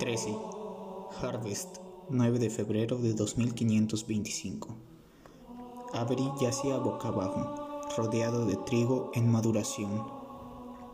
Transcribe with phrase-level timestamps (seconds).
[0.00, 0.34] 13.
[1.20, 1.76] Harvest,
[2.08, 4.74] 9 de febrero de 2525.
[5.92, 10.02] Avery yacía boca abajo, rodeado de trigo en maduración.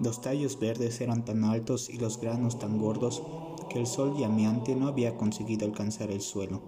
[0.00, 3.22] Los tallos verdes eran tan altos y los granos tan gordos
[3.70, 6.60] que el sol llameante no había conseguido alcanzar el suelo.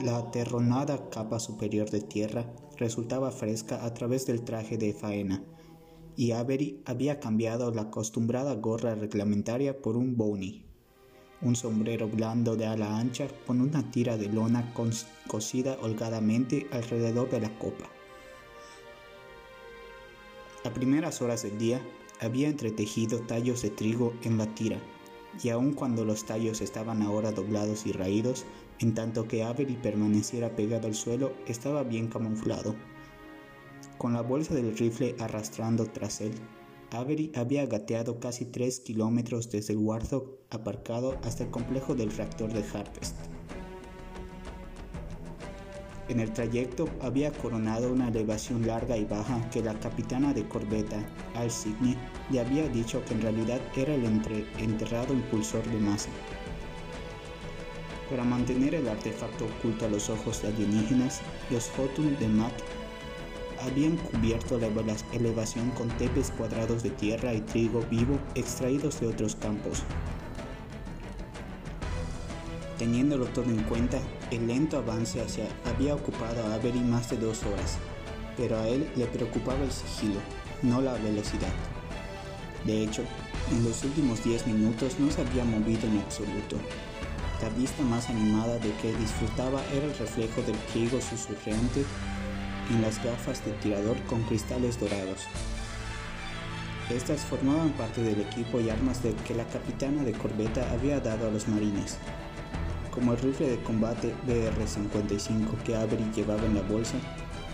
[0.00, 5.42] La aterronada capa superior de tierra resultaba fresca a través del traje de faena,
[6.14, 10.68] y Avery había cambiado la acostumbrada gorra reglamentaria por un bony
[11.42, 14.72] un sombrero blando de ala ancha con una tira de lona
[15.26, 17.86] cosida holgadamente alrededor de la copa.
[20.64, 21.80] A primeras horas del día
[22.20, 24.78] había entretejido tallos de trigo en la tira,
[25.42, 28.44] y aun cuando los tallos estaban ahora doblados y raídos,
[28.78, 32.74] en tanto que Avery permaneciera pegado al suelo, estaba bien camuflado.
[33.96, 36.32] Con la bolsa del rifle arrastrando tras él,
[36.92, 42.52] Avery había gateado casi tres kilómetros desde el Warthog aparcado hasta el complejo del reactor
[42.52, 43.16] de Harvest.
[46.08, 50.98] En el trayecto había coronado una elevación larga y baja que la capitana de corbeta,
[51.36, 51.96] Al Sidney,
[52.30, 54.04] le había dicho que en realidad era el
[54.58, 56.10] enterrado impulsor de masa.
[58.10, 62.60] Para mantener el artefacto oculto a los ojos de alienígenas, los Jotun de Matt
[63.62, 64.68] habían cubierto la
[65.12, 69.82] elevación con tepes cuadrados de tierra y trigo vivo extraídos de otros campos.
[72.78, 73.98] Teniéndolo todo en cuenta,
[74.30, 77.78] el lento avance hacia había ocupado a Avery más de dos horas,
[78.36, 80.20] pero a él le preocupaba el sigilo,
[80.62, 81.52] no la velocidad.
[82.64, 83.02] De hecho,
[83.50, 86.56] en los últimos diez minutos no se había movido en absoluto.
[87.42, 91.84] La vista más animada de que disfrutaba era el reflejo del trigo susurrante
[92.70, 95.26] en las gafas de tirador con cristales dorados.
[96.88, 101.30] Estas formaban parte del equipo y armas que la capitana de corbeta había dado a
[101.30, 101.98] los marines.
[102.90, 106.96] Como el rifle de combate BR-55 que Avery llevaba en la bolsa,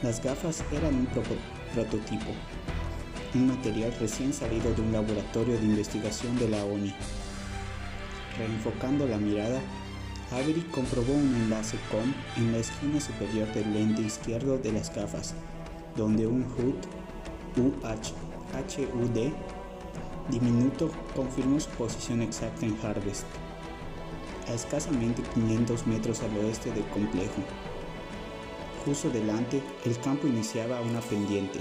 [0.03, 2.31] las gafas eran un prototipo,
[3.35, 6.95] un material recién salido de un laboratorio de investigación de la ONI.
[8.39, 9.61] Reenfocando la mirada,
[10.33, 15.35] Avery comprobó un enlace con en la esquina superior del lente izquierdo de las gafas,
[15.97, 16.75] donde un HUD
[17.63, 18.27] UH
[20.31, 23.25] diminuto confirmó su posición exacta en Harvest,
[24.49, 27.43] a escasamente 500 metros al oeste del complejo.
[28.85, 31.61] Justo delante, el campo iniciaba una pendiente.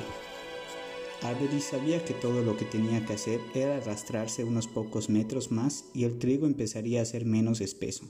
[1.21, 5.85] Avery sabía que todo lo que tenía que hacer era arrastrarse unos pocos metros más
[5.93, 8.05] y el trigo empezaría a ser menos espeso.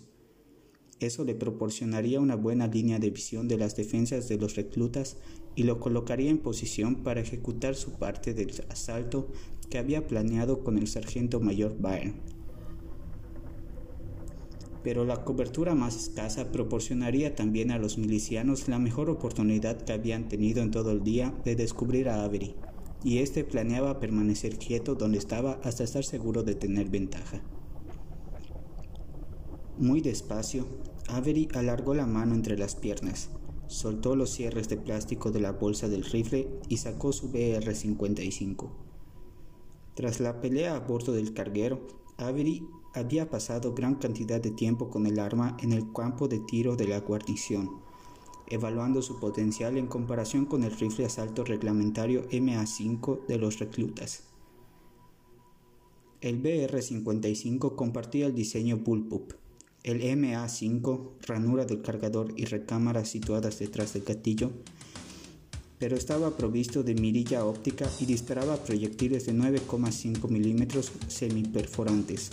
[1.00, 5.18] Eso le proporcionaría una buena línea de visión de las defensas de los reclutas
[5.56, 9.28] y lo colocaría en posición para ejecutar su parte del asalto
[9.70, 12.16] que había planeado con el sargento mayor Byrne.
[14.84, 20.30] Pero la cobertura más escasa proporcionaría también a los milicianos la mejor oportunidad que habían
[20.30, 22.56] tenido en todo el día de descubrir a Avery,
[23.04, 27.42] y éste planeaba permanecer quieto donde estaba hasta estar seguro de tener ventaja.
[29.78, 30.66] Muy despacio,
[31.10, 33.30] Avery alargó la mano entre las piernas,
[33.68, 38.70] soltó los cierres de plástico de la bolsa del rifle y sacó su BR-55.
[39.94, 45.08] Tras la pelea a bordo del carguero, Avery había pasado gran cantidad de tiempo con
[45.08, 47.82] el arma en el campo de tiro de la guarnición,
[48.48, 54.24] evaluando su potencial en comparación con el rifle asalto reglamentario MA5 de los reclutas.
[56.22, 59.34] El BR-55 compartía el diseño Bullpup,
[59.86, 64.52] el MA5, ranura del cargador y recámaras situadas detrás del gatillo,
[65.78, 72.32] pero estaba provisto de mirilla óptica y disparaba proyectiles de 9,5 milímetros semiperforantes.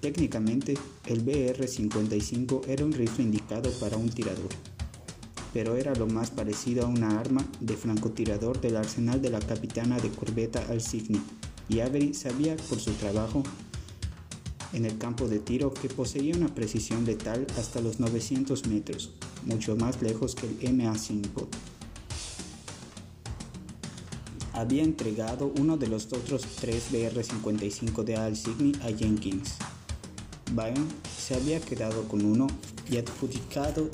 [0.00, 0.74] Técnicamente,
[1.06, 4.48] el BR-55 era un rifle indicado para un tirador,
[5.52, 10.00] pero era lo más parecido a una arma de francotirador del arsenal de la capitana
[10.00, 11.20] de corbeta Alcigne,
[11.68, 13.44] y Avery sabía por su trabajo
[14.72, 19.10] en el campo de tiro que poseía una precisión letal hasta los 900 metros,
[19.44, 21.46] mucho más lejos que el MA5.
[24.54, 29.54] Había entregado uno de los otros tres BR-55 de Al Signy a Jenkins.
[30.54, 30.86] Byron
[31.18, 32.46] se había quedado con uno
[32.90, 33.88] y adjudicado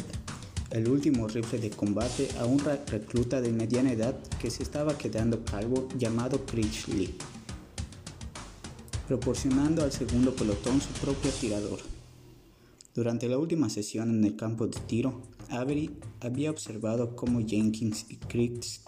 [0.71, 5.45] el último rifle de combate a un recluta de mediana edad que se estaba quedando
[5.45, 7.15] calvo llamado Critchley
[9.09, 11.81] proporcionando al segundo pelotón su propio tirador.
[12.95, 15.91] Durante la última sesión en el campo de tiro, Avery
[16.21, 18.79] había observado cómo Jenkins y Critchley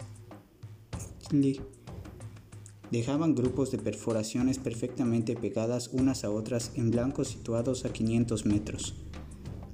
[2.91, 8.95] Dejaban grupos de perforaciones perfectamente pegadas unas a otras en blancos situados a 500 metros,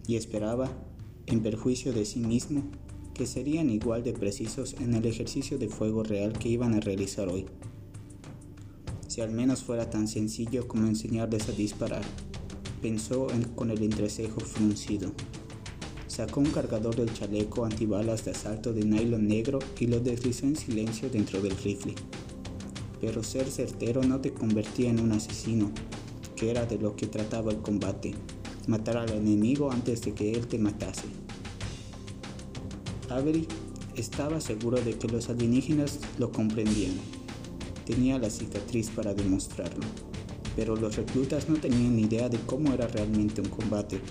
[0.08, 0.70] y esperaba,
[1.26, 2.64] en perjuicio de sí mismo,
[3.16, 7.28] que serían igual de precisos en el ejercicio de fuego real que iban a realizar
[7.28, 7.48] hoy.
[9.08, 12.04] Si al menos fuera tan sencillo como enseñarles a disparar,
[12.82, 15.12] pensó con el entrecejo fruncido.
[16.08, 20.56] Sacó un cargador del chaleco antibalas de asalto de nylon negro y lo deslizó en
[20.56, 21.96] silencio dentro del rifle.
[23.00, 25.72] Pero ser certero no te convertía en un asesino,
[26.36, 28.14] que era de lo que trataba el combate,
[28.68, 31.08] matar al enemigo antes de que él te matase.
[33.10, 33.48] Avery
[33.96, 37.17] estaba seguro de que los alienígenas lo comprendían.
[37.88, 39.86] Tenía la cicatriz para demostrarlo,
[40.58, 44.02] pero los reclutas no tenían ni idea de cómo era realmente un combate,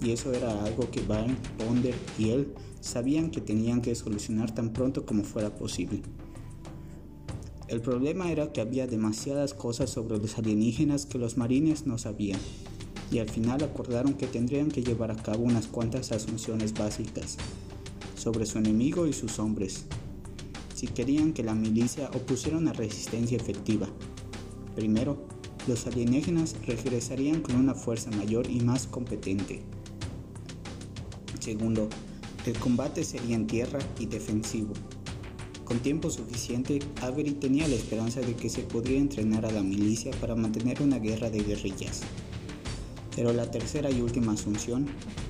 [0.00, 4.72] y eso era algo que Vine, Ponder y él sabían que tenían que solucionar tan
[4.72, 6.00] pronto como fuera posible.
[7.66, 12.38] El problema era que había demasiadas cosas sobre los alienígenas que los marines no sabían,
[13.10, 17.36] y al final acordaron que tendrían que llevar a cabo unas cuantas asunciones básicas
[18.16, 19.86] sobre su enemigo y sus hombres,
[20.84, 23.88] si querían que la milicia opusiera una resistencia efectiva.
[24.76, 25.16] Primero,
[25.66, 29.62] los alienígenas regresarían con una fuerza mayor y más competente.
[31.40, 31.88] Segundo,
[32.44, 34.74] el combate sería en tierra y defensivo.
[35.64, 40.10] Con tiempo suficiente, Avery tenía la esperanza de que se podría entrenar a la milicia
[40.20, 42.02] para mantener una guerra de guerrillas.
[43.16, 44.86] Pero la tercera y última asunción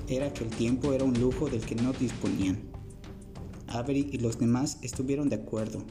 [0.09, 2.74] era que el tiempo era un lujo del que no disponían.
[3.77, 5.83] Avery y los demás estuvieron de acuerdo.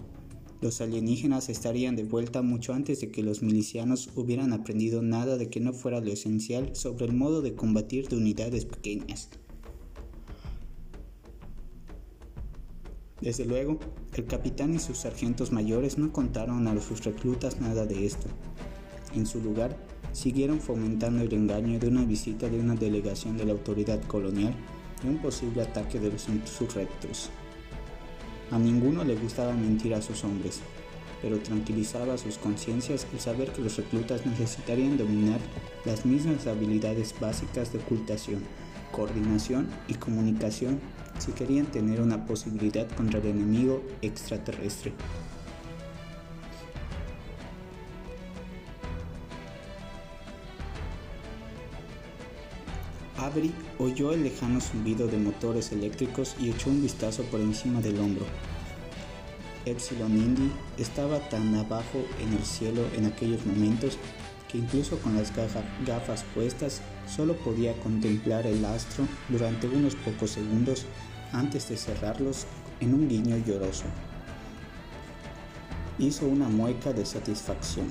[0.60, 5.50] Los alienígenas estarían de vuelta mucho antes de que los milicianos hubieran aprendido nada de
[5.50, 9.28] que no fuera lo esencial sobre el modo de combatir de unidades pequeñas.
[13.20, 13.78] Desde luego,
[14.14, 18.28] el capitán y sus sargentos mayores no contaron a sus reclutas nada de esto.
[19.14, 19.76] En su lugar,
[20.12, 24.54] siguieron fomentando el engaño de una visita de una delegación de la autoridad colonial
[25.04, 27.30] y un posible ataque de los insurrectos.
[28.50, 30.60] A ninguno le gustaba mentir a sus hombres,
[31.22, 35.40] pero tranquilizaba sus conciencias el saber que los reclutas necesitarían dominar
[35.84, 38.42] las mismas habilidades básicas de ocultación,
[38.92, 40.80] coordinación y comunicación
[41.18, 44.92] si querían tener una posibilidad contra el enemigo extraterrestre.
[53.24, 57.98] Avery oyó el lejano zumbido de motores eléctricos y echó un vistazo por encima del
[57.98, 58.26] hombro.
[59.64, 63.96] Epsilon Indy estaba tan abajo en el cielo en aquellos momentos
[64.50, 70.84] que incluso con las gafas puestas solo podía contemplar el astro durante unos pocos segundos
[71.32, 72.44] antes de cerrarlos
[72.80, 73.84] en un guiño lloroso.
[75.98, 77.86] Hizo una mueca de satisfacción.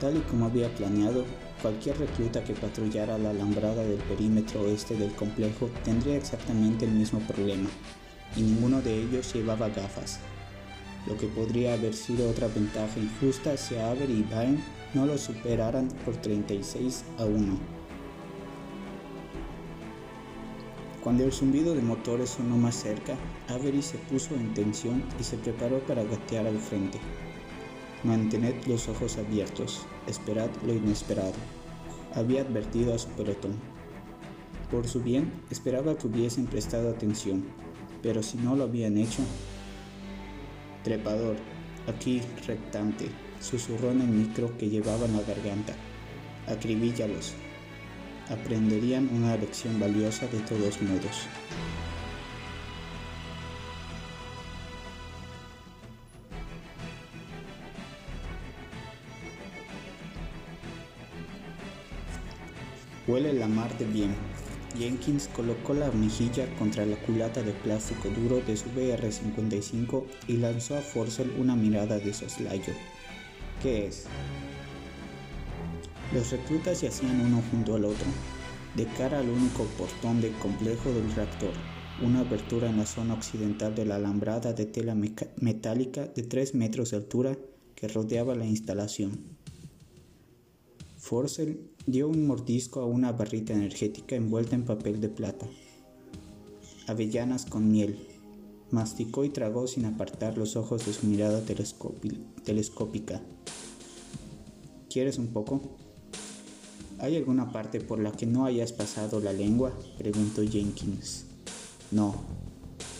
[0.00, 1.24] Tal y como había planeado,
[1.64, 7.20] cualquier recluta que patrullara la alambrada del perímetro oeste del complejo tendría exactamente el mismo
[7.20, 7.70] problema,
[8.36, 10.20] y ninguno de ellos llevaba gafas,
[11.06, 14.58] lo que podría haber sido otra ventaja injusta si Avery y Byrne
[14.92, 17.58] no lo superaran por 36 a 1.
[21.02, 23.16] Cuando el zumbido de motores sonó más cerca,
[23.48, 26.98] Avery se puso en tensión y se preparó para gatear al frente.
[28.02, 31.34] Mantened los ojos abiertos, esperad lo inesperado,
[32.14, 33.54] había advertido a su pelotón.
[34.70, 37.44] Por su bien, esperaba que hubiesen prestado atención,
[38.02, 39.22] pero si no lo habían hecho...
[40.82, 41.36] Trepador,
[41.86, 43.08] aquí, rectante,
[43.40, 45.74] susurró en el micro que llevaba en la garganta.
[46.46, 47.32] Acribíllalos,
[48.28, 51.26] aprenderían una lección valiosa de todos modos.
[63.06, 64.14] Huele la mar de bien.
[64.78, 70.76] Jenkins colocó la mejilla contra la culata de plástico duro de su BR-55 y lanzó
[70.76, 72.72] a Forcel una mirada de soslayo.
[73.62, 74.06] ¿Qué es?
[76.14, 78.06] Los reclutas yacían uno junto al otro,
[78.74, 81.52] de cara al único portón del complejo del reactor,
[82.02, 86.90] una abertura en la zona occidental de la alambrada de tela metálica de 3 metros
[86.90, 87.36] de altura
[87.74, 89.20] que rodeaba la instalación.
[90.96, 95.46] Forcel dio un mordisco a una barrita energética envuelta en papel de plata.
[96.86, 97.98] Avellanas con miel.
[98.70, 101.42] Masticó y tragó sin apartar los ojos de su mirada
[102.44, 103.20] telescópica.
[104.88, 105.60] ¿Quieres un poco?
[106.98, 109.72] ¿Hay alguna parte por la que no hayas pasado la lengua?
[109.98, 111.26] preguntó Jenkins.
[111.90, 112.14] No.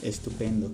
[0.02, 0.70] Estupendo.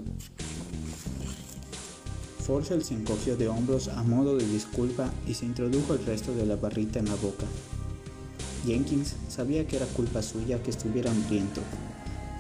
[2.41, 6.47] Forcel se encogió de hombros a modo de disculpa y se introdujo el resto de
[6.47, 7.47] la barrita en la boca.
[8.65, 11.61] Jenkins sabía que era culpa suya que estuviera hambriento.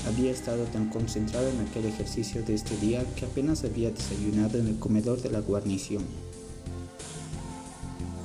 [0.06, 4.68] Había estado tan concentrado en aquel ejercicio de este día que apenas había desayunado en
[4.68, 6.04] el comedor de la guarnición.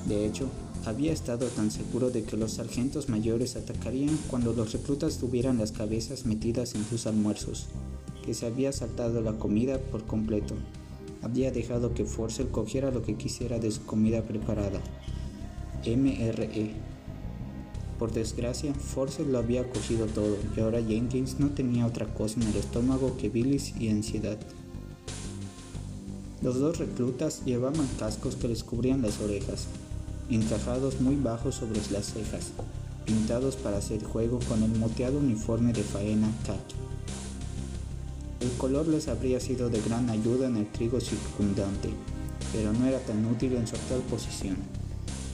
[0.08, 0.50] De hecho,
[0.86, 5.72] había estado tan seguro de que los sargentos mayores atacarían cuando los reclutas tuvieran las
[5.72, 7.68] cabezas metidas en sus almuerzos,
[8.24, 10.54] que se había saltado la comida por completo.
[11.24, 14.80] Había dejado que Forcel cogiera lo que quisiera de su comida preparada.
[15.86, 16.95] MRE.
[18.00, 22.48] Por desgracia, Forcel lo había cogido todo y ahora Jenkins no tenía otra cosa en
[22.48, 24.38] el estómago que bilis y ansiedad.
[26.42, 29.68] Los dos reclutas llevaban cascos que les cubrían las orejas,
[30.30, 32.52] encajados muy bajos sobre las cejas,
[33.06, 36.76] pintados para hacer juego con el moteado uniforme de faena khaki.
[38.42, 41.90] El color les habría sido de gran ayuda en el trigo circundante,
[42.52, 44.58] pero no era tan útil en su actual posición.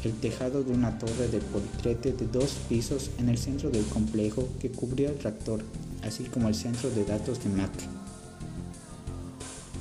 [0.04, 4.48] El tejado de una torre de politrete de dos pisos en el centro del complejo
[4.60, 5.62] que cubría el reactor,
[6.02, 7.72] así como el centro de datos de Mac.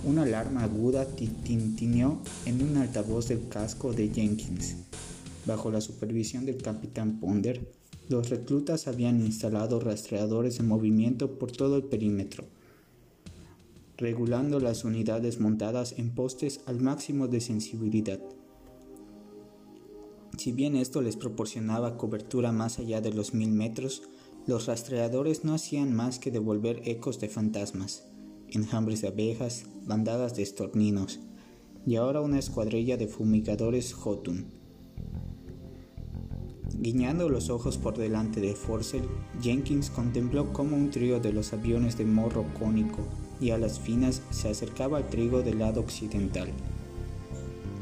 [0.05, 4.77] Una alarma aguda tintineó en un altavoz del casco de Jenkins.
[5.47, 7.67] Bajo la supervisión del capitán Ponder,
[8.11, 12.45] los reclutas habían instalado rastreadores en movimiento por todo el perímetro,
[13.97, 18.21] regulando las unidades montadas en postes al máximo de sensibilidad.
[20.37, 24.03] Si bien esto les proporcionaba cobertura más allá de los mil metros,
[24.47, 28.05] los rastreadores no hacían más que devolver ecos de fantasmas,
[28.49, 31.21] enjambres de abejas, bandadas de estorninos,
[31.87, 34.61] y ahora una escuadrilla de fumigadores Jotun
[36.79, 39.03] Guiñando los ojos por delante de Forcel,
[39.43, 43.07] Jenkins contempló cómo un trío de los aviones de morro cónico
[43.39, 46.49] y alas finas se acercaba al trigo del lado occidental.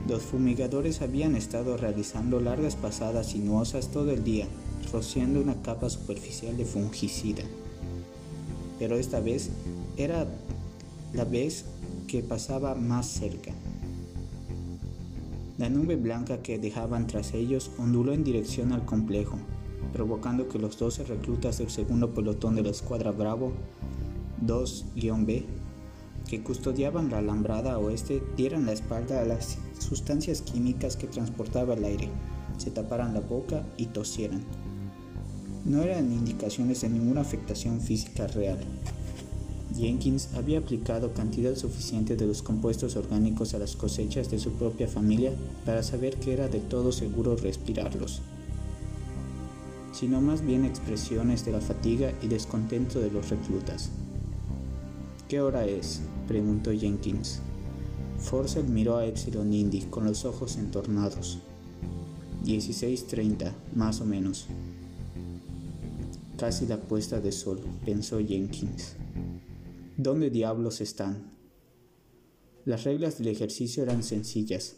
[0.09, 4.47] Los fumigadores habían estado realizando largas pasadas sinuosas todo el día,
[4.91, 7.43] rociando una capa superficial de fungicida.
[8.79, 9.51] Pero esta vez
[9.99, 10.27] era
[11.13, 11.67] la vez
[12.07, 13.53] que pasaba más cerca.
[15.59, 19.37] La nube blanca que dejaban tras ellos onduló en dirección al complejo,
[19.93, 23.53] provocando que los 12 reclutas del segundo pelotón de la escuadra Bravo
[24.47, 25.45] 2-B,
[26.29, 31.85] que custodiaban la alambrada oeste, dieran la espalda a las sustancias químicas que transportaba el
[31.85, 32.09] aire,
[32.59, 34.45] se taparan la boca y tosieran.
[35.65, 38.59] No eran indicaciones de ninguna afectación física real,
[39.77, 44.89] Jenkins había aplicado cantidad suficiente de los compuestos orgánicos a las cosechas de su propia
[44.89, 45.33] familia
[45.65, 48.23] para saber que era de todo seguro respirarlos,
[49.93, 53.91] sino más bien expresiones de la fatiga y descontento de los reclutas.
[55.29, 56.01] ¿Qué hora es?
[56.27, 57.41] preguntó Jenkins.
[58.19, 61.39] Forcel miró a Epsilon Indy con los ojos entornados.
[62.47, 64.47] 16.30, más o menos.
[66.39, 68.95] Casi la puesta de sol, pensó Jenkins.
[69.99, 71.31] ¿Dónde diablos están?
[72.65, 74.77] Las reglas del ejercicio eran sencillas.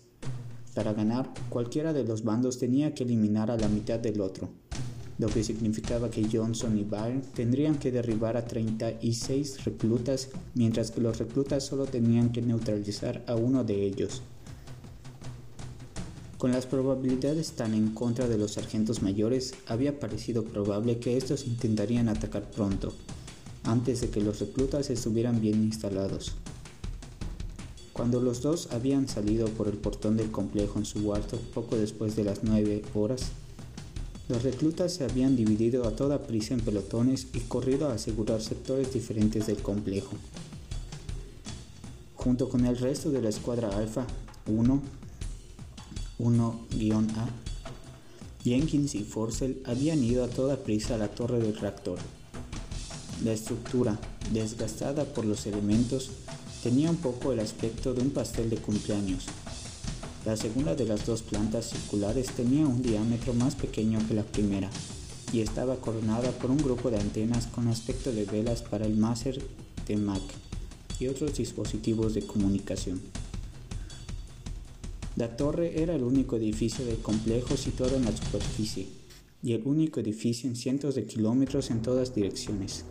[0.74, 4.48] Para ganar, cualquiera de los bandos tenía que eliminar a la mitad del otro,
[5.20, 11.02] lo que significaba que Johnson y Byrne tendrían que derribar a 36 reclutas, mientras que
[11.02, 14.22] los reclutas solo tenían que neutralizar a uno de ellos.
[16.38, 21.46] Con las probabilidades tan en contra de los sargentos mayores, había parecido probable que estos
[21.46, 22.94] intentarían atacar pronto,
[23.64, 26.32] antes de que los reclutas estuvieran bien instalados.
[27.92, 32.16] Cuando los dos habían salido por el portón del complejo en su cuarto poco después
[32.16, 33.32] de las nueve horas,
[34.30, 38.92] los reclutas se habían dividido a toda prisa en pelotones y corrido a asegurar sectores
[38.94, 40.12] diferentes del complejo.
[42.14, 44.06] Junto con el resto de la escuadra Alfa
[44.46, 44.82] 1,
[46.18, 47.28] 1-A,
[48.44, 51.98] Jenkins y Forcel habían ido a toda prisa a la torre del reactor
[53.24, 53.98] la estructura,
[54.32, 56.10] desgastada por los elementos,
[56.62, 59.26] tenía un poco el aspecto de un pastel de cumpleaños.
[60.26, 64.70] La segunda de las dos plantas circulares tenía un diámetro más pequeño que la primera
[65.32, 69.40] y estaba coronada por un grupo de antenas con aspecto de velas para el máser
[69.86, 70.20] de Mac
[70.98, 73.00] y otros dispositivos de comunicación.
[75.16, 78.86] La torre era el único edificio del complejo situado en la superficie
[79.42, 82.84] y el único edificio en cientos de kilómetros en todas direcciones.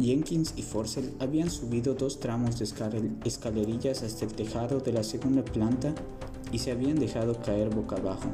[0.00, 2.64] Jenkins y Forcel habían subido dos tramos de
[3.24, 5.94] escalerillas hasta el tejado de la segunda planta
[6.52, 8.30] y se habían dejado caer boca abajo.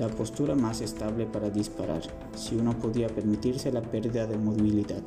[0.00, 2.02] La postura más estable para disparar,
[2.34, 5.02] si uno podía permitirse la pérdida de movilidad.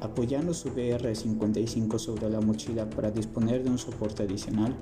[0.00, 4.74] Apoyando su BR-55 sobre la mochila para disponer de un soporte adicional,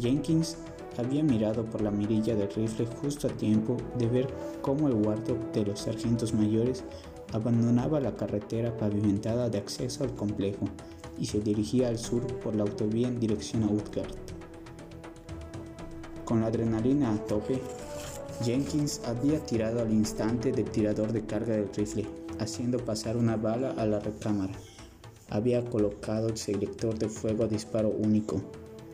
[0.00, 0.56] Jenkins
[0.98, 4.28] había mirado por la mirilla del rifle justo a tiempo de ver
[4.60, 6.84] cómo el guardo de los sargentos mayores
[7.32, 10.66] abandonaba la carretera pavimentada de acceso al complejo
[11.18, 14.10] y se dirigía al sur por la autovía en dirección a Utgard.
[16.24, 17.60] Con la adrenalina a tope,
[18.42, 22.06] Jenkins había tirado al instante del tirador de carga del rifle,
[22.38, 24.54] haciendo pasar una bala a la recámara.
[25.30, 28.42] Había colocado el selector de fuego a disparo único,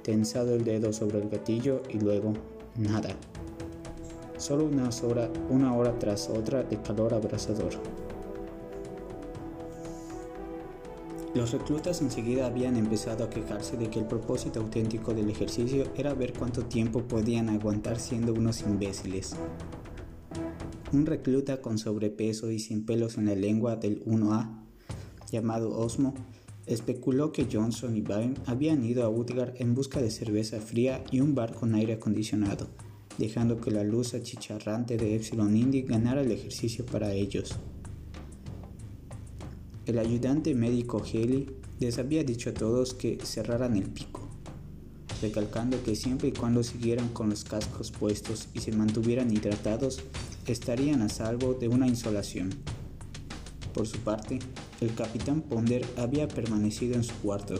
[0.02, 2.32] tensado el dedo sobre el gatillo y luego
[2.76, 3.10] nada.
[4.36, 7.72] Solo una hora, una hora tras otra de calor abrasador.
[11.38, 16.12] Los reclutas enseguida habían empezado a quejarse de que el propósito auténtico del ejercicio era
[16.12, 19.36] ver cuánto tiempo podían aguantar siendo unos imbéciles.
[20.92, 24.64] Un recluta con sobrepeso y sin pelos en la lengua del 1A,
[25.30, 26.12] llamado Osmo,
[26.66, 31.20] especuló que Johnson y Byrne habían ido a Utgard en busca de cerveza fría y
[31.20, 32.66] un bar con aire acondicionado,
[33.16, 37.56] dejando que la luz achicharrante de Epsilon Indy ganara el ejercicio para ellos.
[39.88, 41.46] El ayudante médico Haley
[41.80, 44.20] les había dicho a todos que cerraran el pico,
[45.22, 50.00] recalcando que siempre y cuando siguieran con los cascos puestos y se mantuvieran hidratados,
[50.46, 52.50] estarían a salvo de una insolación.
[53.72, 54.40] Por su parte,
[54.82, 57.54] el capitán Ponder había permanecido en su cuarto,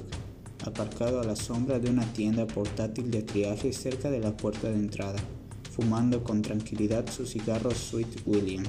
[0.67, 4.77] aparcado a la sombra de una tienda portátil de triaje cerca de la puerta de
[4.77, 5.19] entrada,
[5.73, 8.65] fumando con tranquilidad su cigarro Sweet William.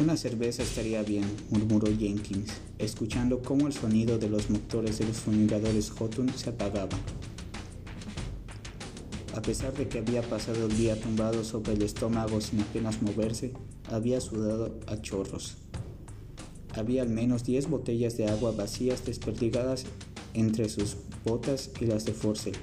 [0.00, 5.18] Una cerveza estaría bien, murmuró Jenkins, escuchando cómo el sonido de los motores de los
[5.18, 6.96] fumigadores Hotun se apagaba.
[9.36, 13.52] A pesar de que había pasado el día tumbado sobre el estómago sin apenas moverse,
[13.90, 15.56] había sudado a chorros.
[16.74, 19.84] Había al menos 10 botellas de agua vacías desperdigadas
[20.32, 22.56] entre sus botas y las de Forcel,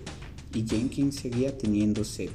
[0.54, 2.32] y Jenkins seguía teniendo sed.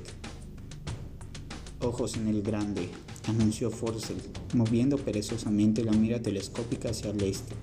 [1.81, 2.89] Ojos en el grande,
[3.27, 4.17] anunció Forcel,
[4.55, 7.55] moviendo perezosamente la mira telescópica hacia el este.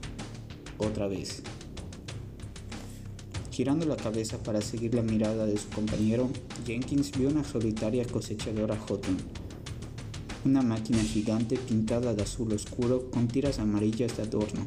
[0.78, 1.44] Otra vez.
[3.52, 6.30] Girando la cabeza para seguir la mirada de su compañero,
[6.66, 9.18] Jenkins vio una solitaria cosechadora Houghton
[10.44, 14.66] una máquina gigante pintada de azul oscuro con tiras amarillas de adorno.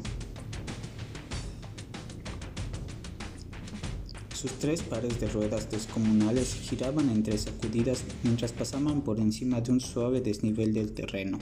[4.45, 9.81] Sus tres pares de ruedas descomunales giraban entre sacudidas mientras pasaban por encima de un
[9.81, 11.39] suave desnivel del terreno.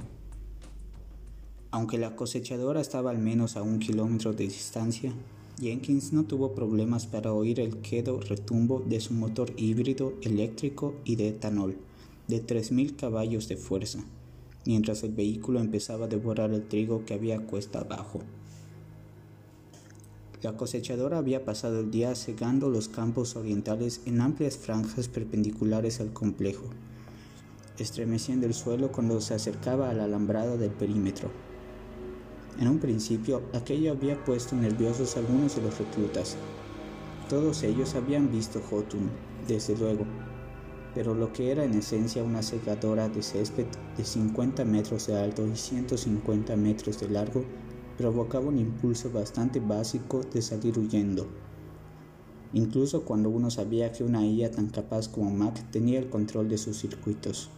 [1.73, 5.13] Aunque la cosechadora estaba al menos a un kilómetro de distancia,
[5.61, 11.17] Jenkins no tuvo problemas para oír el quedo retumbo de su motor híbrido eléctrico y
[11.17, 11.79] de etanol
[12.29, 14.05] de 3.000 caballos de fuerza
[14.65, 18.21] mientras el vehículo empezaba a devorar el trigo que había cuesta abajo.
[20.43, 26.13] La cosechadora había pasado el día segando los campos orientales en amplias franjas perpendiculares al
[26.13, 26.65] complejo,
[27.79, 31.31] estremeciendo el suelo cuando se acercaba a la alambrada del perímetro.
[32.59, 36.37] En un principio, aquello había puesto nerviosos a algunos de los reclutas.
[37.29, 39.11] Todos ellos habían visto Jotun,
[39.47, 40.05] desde luego,
[40.93, 45.47] pero lo que era en esencia una segadora de césped de 50 metros de alto
[45.47, 47.45] y 150 metros de largo
[48.03, 51.29] provocaba un impulso bastante básico de salir huyendo.
[52.53, 56.59] Incluso cuando uno sabía que una IA tan capaz como Mac tenía el control de
[56.59, 57.49] sus circuitos.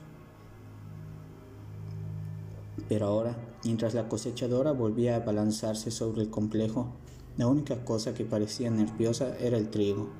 [2.90, 6.92] Pero ahora, mientras la cosechadora volvía a balanzarse sobre el complejo,
[7.38, 10.10] la única cosa que parecía nerviosa era el trigo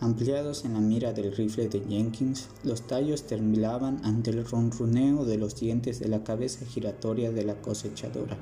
[0.00, 5.38] Ampliados en la mira del rifle de Jenkins, los tallos temblaban ante el ronroneo de
[5.38, 8.36] los dientes de la cabeza giratoria de la cosechadora,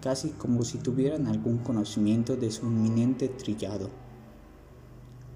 [0.00, 3.90] casi como si tuvieran algún conocimiento de su inminente trillado.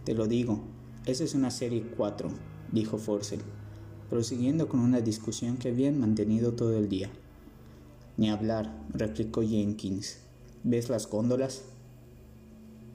[0.05, 0.61] Te lo digo,
[1.07, 2.29] esa es una serie 4,
[2.73, 3.41] dijo Forcel,
[4.09, 7.11] prosiguiendo con una discusión que habían mantenido todo el día.
[8.17, 10.19] Ni hablar, replicó Jenkins.
[10.63, 11.65] ¿Ves las góndolas?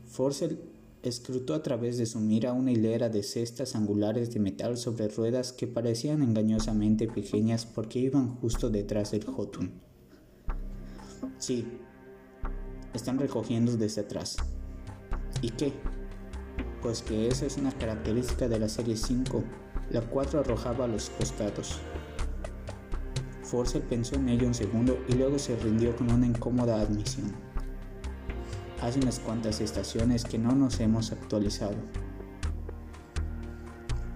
[0.06, 0.60] Forcel
[1.04, 5.54] escrutó a través de su mira una hilera de cestas angulares de metal sobre ruedas
[5.54, 9.89] que parecían engañosamente pequeñas porque iban justo detrás del Jotun.
[11.38, 11.80] Sí,
[12.94, 14.38] están recogiendo desde atrás.
[15.42, 15.74] ¿Y qué?
[16.82, 19.44] Pues que esa es una característica de la serie 5,
[19.92, 21.80] la 4 arrojaba a los costados.
[23.44, 27.34] Force pensó en ello un segundo y luego se rindió con una incómoda admisión
[28.82, 31.76] hace unas cuantas estaciones que no nos hemos actualizado.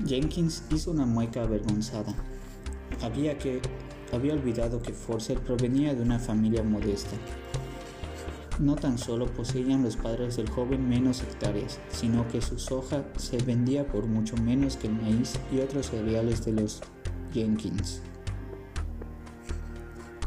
[0.05, 2.13] Jenkins hizo una mueca avergonzada.
[3.01, 3.61] Había que
[4.13, 7.15] había olvidado que Forcer provenía de una familia modesta.
[8.59, 13.37] No tan solo poseían los padres del joven menos hectáreas, sino que su soja se
[13.37, 16.81] vendía por mucho menos que el maíz y otros cereales de los
[17.33, 18.01] Jenkins.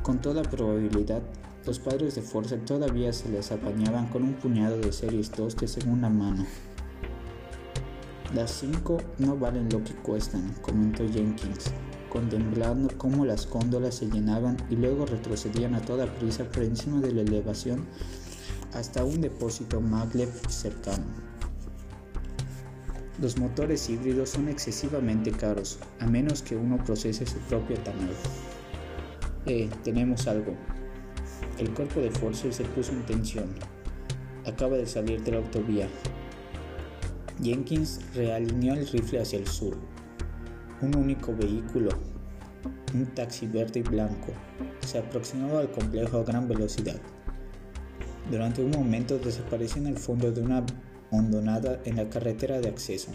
[0.03, 1.23] Con toda probabilidad,
[1.67, 5.69] los padres de Forza todavía se les apañaban con un puñado de series 2 de
[5.69, 6.47] segunda mano.
[8.35, 11.73] Las 5 no valen lo que cuestan, comentó Jenkins,
[12.17, 17.13] contemplando cómo las góndolas se llenaban y luego retrocedían a toda prisa por encima de
[17.13, 17.85] la elevación
[18.73, 21.05] hasta un depósito maglev cercano.
[23.21, 28.15] Los motores híbridos son excesivamente caros, a menos que uno procese su propio etanol.
[29.45, 30.55] Eh, tenemos algo,
[31.59, 33.55] el cuerpo de Force se puso en tensión.
[34.47, 35.87] Acaba de salir de la autovía.
[37.43, 39.77] Jenkins realineó el rifle hacia el sur.
[40.83, 41.91] Un único vehículo,
[42.95, 44.33] un taxi verde y blanco,
[44.81, 47.01] se aproximaba al complejo a gran velocidad.
[48.31, 50.65] Durante un momento desapareció en el fondo de una
[51.11, 53.13] hondonada en la carretera de acceso.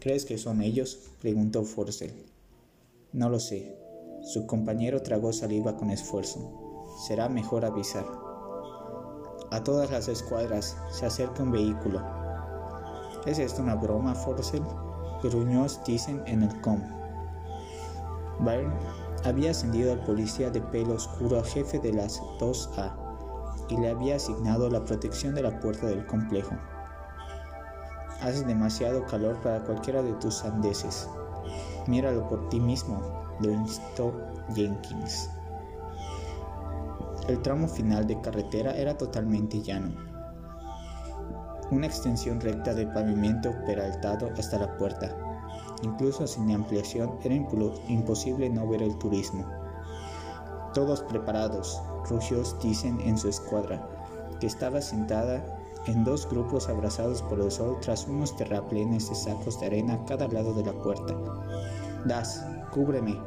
[0.00, 1.10] ¿Crees que son ellos?
[1.20, 2.12] preguntó Forcel.
[3.12, 3.76] No lo sé.
[4.22, 8.06] Su compañero tragó saliva con esfuerzo será mejor avisar.
[9.50, 12.02] A todas las escuadras se acerca un vehículo.
[13.26, 14.62] ¿Es esto una broma, Forcel?
[15.28, 16.80] Gruñó dicen en el com.
[18.40, 18.72] Byrne
[19.24, 22.94] había ascendido al policía de pelo oscuro a jefe de las 2A
[23.68, 26.54] y le había asignado la protección de la puerta del complejo.
[28.20, 31.08] Hace demasiado calor para cualquiera de tus sandeces.
[31.86, 33.00] Míralo por ti mismo,
[33.40, 34.14] lo instó
[34.54, 35.30] Jenkins.
[37.28, 40.15] El tramo final de carretera era totalmente llano.
[41.70, 45.10] Una extensión recta de pavimento peraltado hasta la puerta.
[45.82, 49.44] Incluso sin ampliación era imposible no ver el turismo.
[50.74, 53.84] Todos preparados, rugió dicen en su escuadra,
[54.40, 55.44] que estaba sentada
[55.86, 60.04] en dos grupos abrazados por el sol tras unos terraplenes de sacos de arena a
[60.04, 61.14] cada lado de la puerta.
[62.04, 63.18] Das, cúbreme,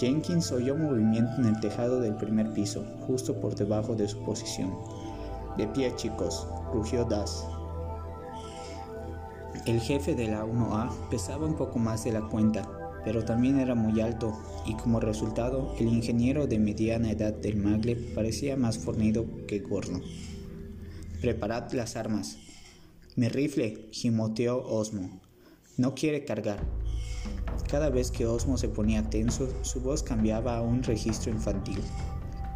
[0.00, 4.74] Jenkins oyó movimiento en el tejado del primer piso, justo por debajo de su posición.
[5.60, 7.44] De pie, chicos, rugió Das.
[9.66, 12.66] El jefe de la 1A pesaba un poco más de la cuenta,
[13.04, 14.32] pero también era muy alto,
[14.64, 20.00] y como resultado, el ingeniero de mediana edad del Magle parecía más fornido que gordo.
[21.20, 22.38] Preparad las armas.
[23.16, 25.20] Mi rifle, gimoteó Osmo.
[25.76, 26.64] No quiere cargar.
[27.70, 31.82] Cada vez que Osmo se ponía tenso, su voz cambiaba a un registro infantil.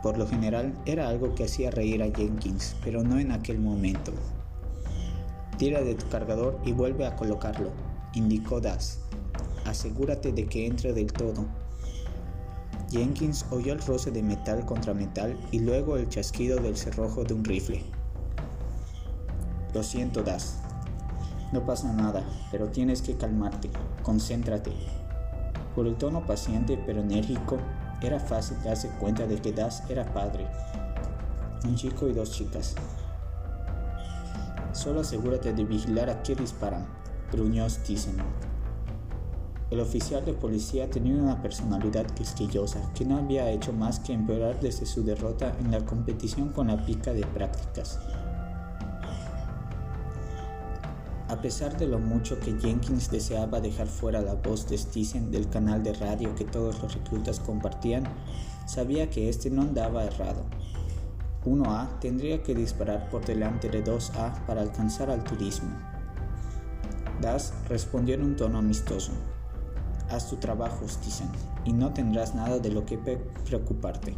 [0.04, 4.12] Por lo general era algo que hacía reír a Jenkins, pero no en aquel momento.
[5.56, 7.70] Tira de tu cargador y vuelve a colocarlo,
[8.12, 8.98] indicó Das.
[9.64, 11.46] Asegúrate de que entre del todo.
[12.90, 17.32] Jenkins oyó el roce de metal contra metal y luego el chasquido del cerrojo de
[17.32, 17.82] un rifle.
[19.72, 20.58] Lo siento, Das.
[21.50, 23.70] No pasa nada, pero tienes que calmarte.
[24.02, 24.70] Concéntrate.
[25.74, 27.56] Por el tono paciente pero enérgico,
[28.06, 30.46] era fácil darse cuenta de que Das era padre.
[31.64, 32.74] Un chico y dos chicas.
[34.72, 36.86] Solo asegúrate de vigilar a qué disparan,
[37.30, 38.16] gruñó Stisen.
[39.70, 44.60] El oficial de policía tenía una personalidad quisquillosa que no había hecho más que empeorar
[44.60, 47.98] desde su derrota en la competición con la pica de prácticas.
[51.34, 55.48] A pesar de lo mucho que Jenkins deseaba dejar fuera la voz de Stisen del
[55.48, 58.04] canal de radio que todos los reclutas compartían,
[58.66, 60.44] sabía que este no andaba errado.
[61.44, 65.70] 1A tendría que disparar por delante de 2A para alcanzar al turismo.
[67.20, 69.10] Das respondió en un tono amistoso.
[70.10, 71.30] Haz tu trabajo, Stisen,
[71.64, 72.96] y no tendrás nada de lo que
[73.44, 74.14] preocuparte.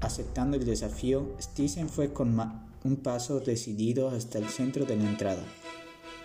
[0.00, 2.34] Aceptando el desafío, Stisen fue con
[2.82, 5.42] un paso decidido hasta el centro de la entrada.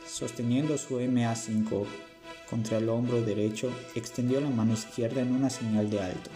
[0.07, 1.85] Sosteniendo su MA5
[2.49, 6.29] contra el hombro derecho, extendió la mano izquierda en una señal de alto.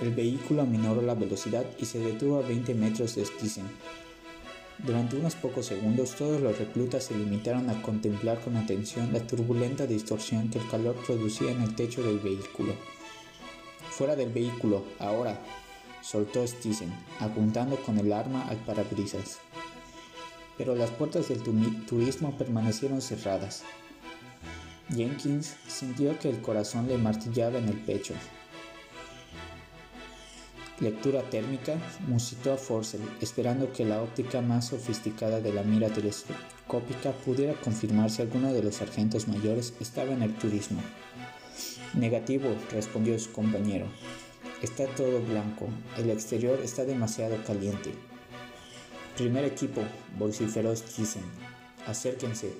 [0.00, 3.66] El vehículo aminoró la velocidad y se detuvo a 20 metros de Stisen.
[4.84, 9.86] Durante unos pocos segundos todos los reclutas se limitaron a contemplar con atención la turbulenta
[9.86, 12.74] distorsión que el calor producía en el techo del vehículo.
[13.90, 15.40] Fuera del vehículo, ahora,
[16.04, 19.38] soltó Stisen, apuntando con el arma al parabrisas.
[20.58, 21.42] Pero las puertas del
[21.86, 23.62] turismo permanecieron cerradas.
[24.94, 28.14] Jenkins sintió que el corazón le martillaba en el pecho.
[30.80, 37.12] Lectura térmica, musitó a Forcel, esperando que la óptica más sofisticada de la mira telescópica
[37.24, 40.82] pudiera confirmar si alguno de los sargentos mayores estaba en el turismo.
[41.94, 43.86] Negativo, respondió su compañero.
[44.64, 45.68] Está todo blanco.
[45.98, 47.92] El exterior está demasiado caliente.
[49.14, 49.82] Primer equipo,
[50.18, 51.22] vociferó Stisen.
[51.86, 52.50] Acérquense.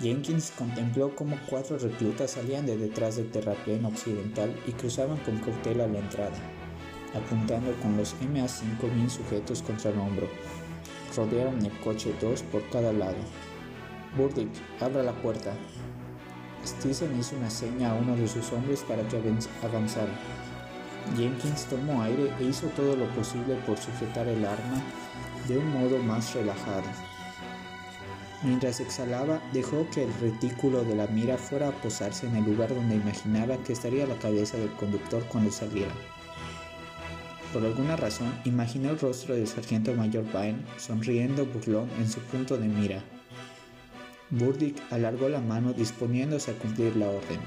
[0.00, 5.86] Jenkins contempló cómo cuatro reclutas salían de detrás del terraplén occidental y cruzaban con cautela
[5.86, 6.36] la entrada,
[7.14, 10.26] apuntando con los MA5 bien sujetos contra el hombro.
[11.14, 13.22] Rodearon el coche dos por cada lado.
[14.16, 14.50] Burdick,
[14.80, 15.54] abra la puerta.
[16.64, 19.16] Stisen hizo una seña a uno de sus hombres para que
[19.62, 20.45] avanzara.
[21.16, 24.82] Jenkins tomó aire e hizo todo lo posible por sujetar el arma
[25.48, 26.86] de un modo más relajado.
[28.42, 32.74] Mientras exhalaba, dejó que el retículo de la mira fuera a posarse en el lugar
[32.74, 35.92] donde imaginaba que estaría la cabeza del conductor cuando saliera.
[37.52, 42.58] Por alguna razón, imaginó el rostro del sargento mayor Vine sonriendo burlón en su punto
[42.58, 43.02] de mira.
[44.30, 47.40] Burdick alargó la mano disponiéndose a cumplir la orden,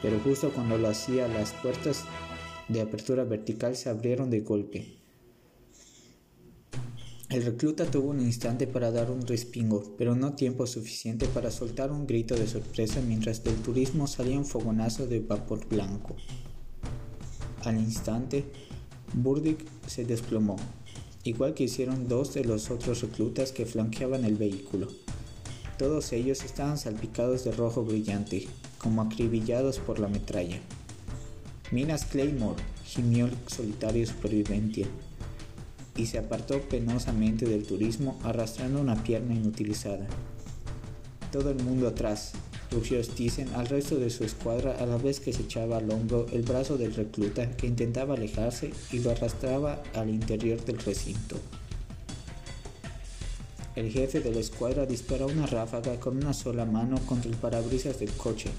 [0.00, 2.04] pero justo cuando lo hacía las puertas
[2.70, 5.00] de apertura vertical se abrieron de golpe.
[7.28, 11.92] El recluta tuvo un instante para dar un respingo, pero no tiempo suficiente para soltar
[11.92, 16.16] un grito de sorpresa mientras del turismo salía un fogonazo de vapor blanco.
[17.64, 18.44] Al instante,
[19.14, 20.56] Burdick se desplomó,
[21.22, 24.88] igual que hicieron dos de los otros reclutas que flanqueaban el vehículo.
[25.78, 30.60] Todos ellos estaban salpicados de rojo brillante, como acribillados por la metralla.
[31.70, 34.86] Minas Claymore, gimió el solitario superviviente
[35.96, 40.06] y se apartó penosamente del turismo arrastrando una pierna inutilizada.
[41.30, 42.32] Todo el mundo atrás,
[42.72, 46.26] rugió Stisen al resto de su escuadra a la vez que se echaba al hombro
[46.32, 51.36] el brazo del recluta que intentaba alejarse y lo arrastraba al interior del recinto.
[53.76, 58.00] El jefe de la escuadra disparó una ráfaga con una sola mano contra el parabrisas
[58.00, 58.50] del coche,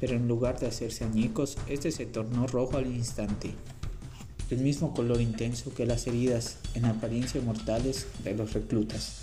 [0.00, 3.54] pero en lugar de hacerse añicos, este se tornó rojo al instante
[4.50, 9.22] el mismo color intenso que las heridas en apariencia mortales de los reclutas.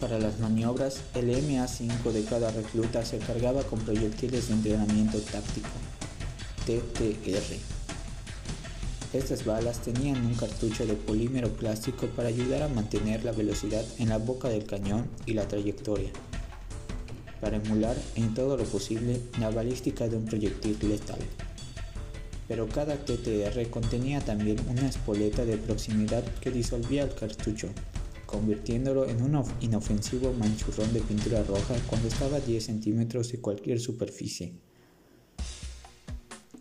[0.00, 5.68] Para las maniobras, el MA5 de cada recluta se cargaba con proyectiles de entrenamiento táctico,
[6.66, 7.56] TTR.
[9.12, 14.10] Estas balas tenían un cartucho de polímero plástico para ayudar a mantener la velocidad en
[14.10, 16.10] la boca del cañón y la trayectoria,
[17.40, 21.18] para emular en todo lo posible la balística de un proyectil letal
[22.48, 27.68] pero cada TTR contenía también una espoleta de proximidad que disolvía el cartucho,
[28.24, 33.78] convirtiéndolo en un inofensivo manchurrón de pintura roja cuando estaba a 10 centímetros de cualquier
[33.78, 34.54] superficie.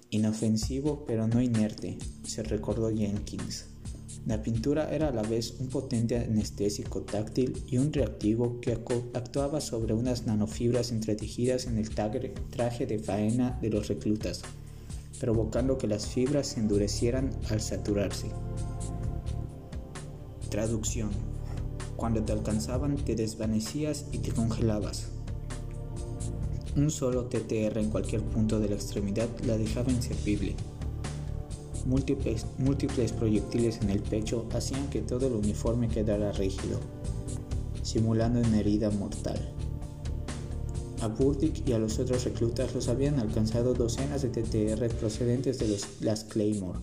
[0.10, 3.77] Inofensivo pero no inerte, se recordó Jenkins.
[4.28, 9.62] La pintura era a la vez un potente anestésico táctil y un reactivo que actuaba
[9.62, 14.44] sobre unas nanofibras entretejidas en el traje de faena de los reclutas
[15.20, 18.28] provocando que las fibras se endurecieran al saturarse.
[20.50, 21.10] Traducción.
[21.96, 25.08] Cuando te alcanzaban te desvanecías y te congelabas.
[26.76, 30.56] Un solo TTR en cualquier punto de la extremidad la dejaba inservible.
[31.88, 32.46] Múltiples,
[33.14, 36.82] proyectiles en el pecho hacían que todo el uniforme quedara rígido,
[37.82, 39.40] simulando una herida mortal.
[41.00, 45.80] A Burdick y a los otros reclutas los habían alcanzado docenas de TTR procedentes de
[46.02, 46.80] las Claymore.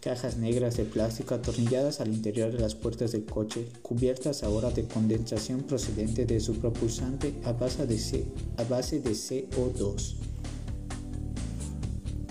[0.00, 4.88] Cajas negras de plástico atornilladas al interior de las puertas del coche, cubiertas ahora de
[4.88, 8.24] condensación procedente de su propulsante a base de,
[8.56, 10.31] a base de CO2.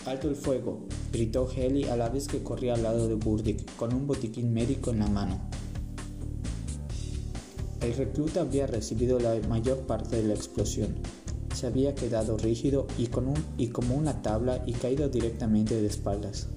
[0.05, 0.79] Alto el fuego,
[1.13, 4.89] gritó Heli a la vez que corría al lado de Burdick con un botiquín médico
[4.89, 5.39] en la mano.
[7.81, 10.95] El recluta había recibido la mayor parte de la explosión.
[11.55, 16.47] Se había quedado rígido y, como una tabla y caído directamente de espaldas.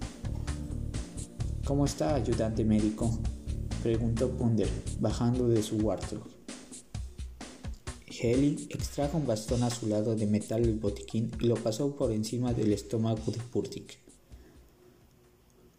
[1.67, 3.11] ¿Cómo está, ayudante médico?
[3.83, 4.69] preguntó Punder,
[5.01, 6.34] bajando de su Warthog.
[8.25, 12.73] Heli extrajo un bastón azulado de metal del botiquín y lo pasó por encima del
[12.73, 13.99] estómago de Burdick.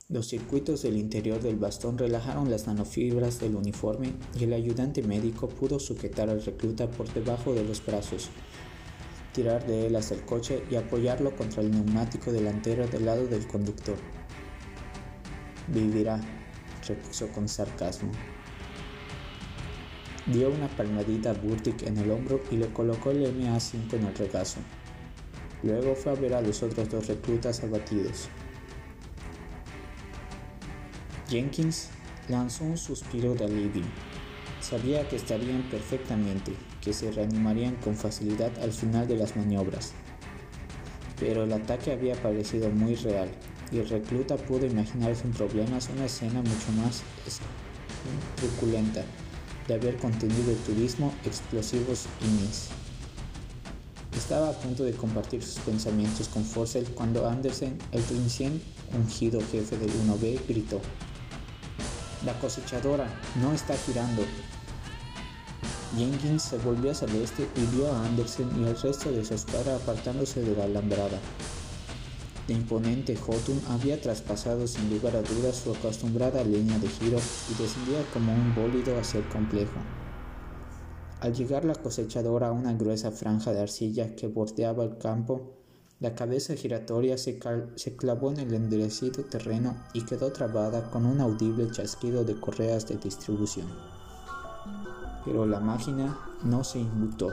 [0.10, 5.50] Los circuitos del interior del bastón relajaron las nanofibras del uniforme y el ayudante médico
[5.50, 8.30] pudo sujetar al recluta por debajo de los brazos,
[9.34, 13.48] tirar de él hasta el coche y apoyarlo contra el neumático delantero del lado del
[13.48, 13.98] conductor.
[15.74, 16.22] Vivirá,
[16.88, 18.12] repuso con sarcasmo.
[20.28, 24.16] Dio una palmadita a Burdick en el hombro y le colocó el MA5 en el
[24.16, 24.58] regazo.
[25.62, 28.28] Luego fue a ver a los otros dos reclutas abatidos.
[31.30, 31.90] Jenkins
[32.28, 33.84] lanzó un suspiro de alivio.
[34.62, 39.94] Sabía que estarían perfectamente, que se reanimarían con facilidad al final de las maniobras.
[41.20, 43.30] Pero el ataque había parecido muy real
[43.72, 47.04] y el recluta pudo imaginar sin problemas una escena mucho más
[48.38, 49.04] truculenta
[49.68, 52.68] de haber contenido el turismo, explosivos y mis.
[54.16, 58.62] Estaba a punto de compartir sus pensamientos con Forcell cuando Andersen, el recién
[58.94, 60.80] ungido jefe del 1B, gritó:
[62.26, 63.08] La cosechadora
[63.42, 64.24] no está girando.
[65.98, 69.34] Jenkins se volvió hacia el este y vio a Andersen y al resto de su
[69.34, 71.20] escuadra apartándose de la alambrada.
[72.48, 77.62] La imponente Jotun había traspasado sin lugar a dudas su acostumbrada línea de giro y
[77.62, 79.80] descendía como un bólido hacia el complejo.
[81.22, 85.56] Al llegar la cosechadora a una gruesa franja de arcilla que bordeaba el campo,
[86.00, 87.40] la cabeza giratoria se,
[87.76, 92.88] se, clavó en el endurecido terreno y quedó trabada con un audible chasquido de correas
[92.88, 93.68] de distribución.
[95.24, 97.32] Pero la máquina no se inmutó.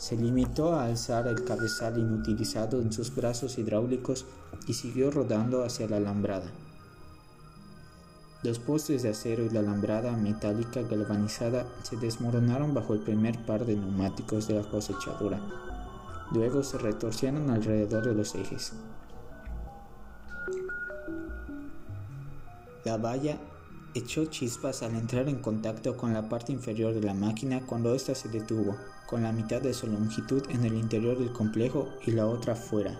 [0.00, 4.24] Se limitó a alzar el cabezal inutilizado en sus brazos hidráulicos
[4.66, 6.50] y siguió rodando hacia la alambrada.
[8.42, 13.66] Los postes de acero y la alambrada metálica galvanizada se desmoronaron bajo el primer par
[13.66, 15.38] de neumáticos de la cosechadora.
[16.32, 18.72] Luego se retorcieron alrededor de los ejes.
[22.86, 23.36] La valla
[23.92, 28.14] echó chispas al entrar en contacto con la parte inferior de la máquina cuando ésta
[28.14, 28.78] se detuvo
[29.10, 32.96] con la mitad de su longitud en el interior del complejo y la otra fuera.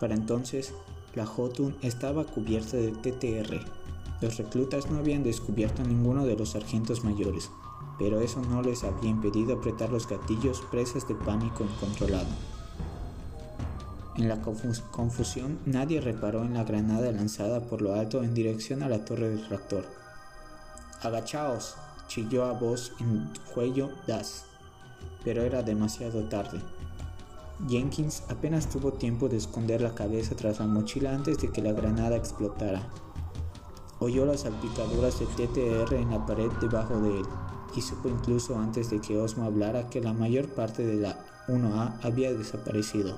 [0.00, 0.74] Para entonces,
[1.14, 3.60] la Jotun estaba cubierta de TTR.
[4.20, 7.50] Los reclutas no habían descubierto ninguno de los sargentos mayores,
[7.96, 12.28] pero eso no les había impedido apretar los gatillos presas de pánico incontrolado.
[14.16, 18.88] En la confusión nadie reparó en la granada lanzada por lo alto en dirección a
[18.88, 19.84] la torre del reactor.
[21.02, 21.76] ¡Agachaos!
[22.08, 24.44] Chilló a voz en cuello Das,
[25.24, 26.60] pero era demasiado tarde.
[27.68, 31.72] Jenkins apenas tuvo tiempo de esconder la cabeza tras la mochila antes de que la
[31.72, 32.82] granada explotara.
[34.00, 37.26] Oyó las salpicaduras de TTR en la pared debajo de él
[37.74, 41.18] y supo incluso antes de que Osmo hablara que la mayor parte de la
[41.48, 43.16] 1A había desaparecido.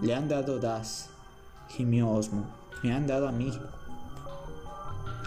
[0.00, 1.10] Le han dado Das,
[1.68, 2.44] gimió Osmo.
[2.82, 3.52] Me han dado a mí.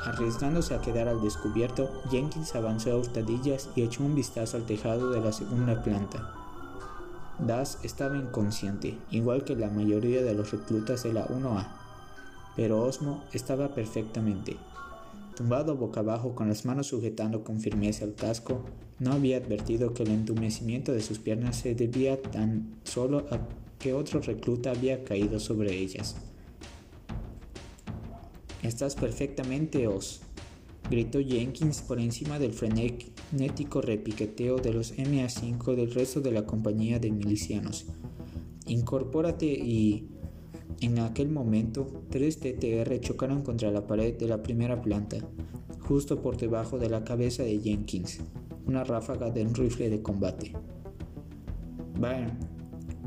[0.06, 5.12] Arriesgándose a quedar al descubierto, Jenkins avanzó a hurtadillas y echó un vistazo al tejado
[5.12, 6.34] de la segunda planta.
[7.40, 11.68] Das estaba inconsciente, igual que la mayoría de los reclutas de la 1A,
[12.56, 14.58] pero Osmo estaba perfectamente.
[15.36, 18.66] Tumbado boca abajo con las manos sujetando con firmeza el casco,
[19.00, 23.40] no había advertido que el entumecimiento de sus piernas se debía tan solo a
[23.80, 26.16] que otro recluta había caído sobre ellas.
[28.64, 30.22] Estás perfectamente, Oz,
[30.90, 36.98] gritó Jenkins por encima del frenético repiqueteo de los MA5 del resto de la compañía
[36.98, 37.86] de milicianos.
[38.66, 40.10] Incorpórate y...
[40.80, 45.18] En aquel momento, tres TTR chocaron contra la pared de la primera planta,
[45.80, 48.20] justo por debajo de la cabeza de Jenkins,
[48.66, 50.52] una ráfaga de un rifle de combate.
[52.00, 52.34] Byrne,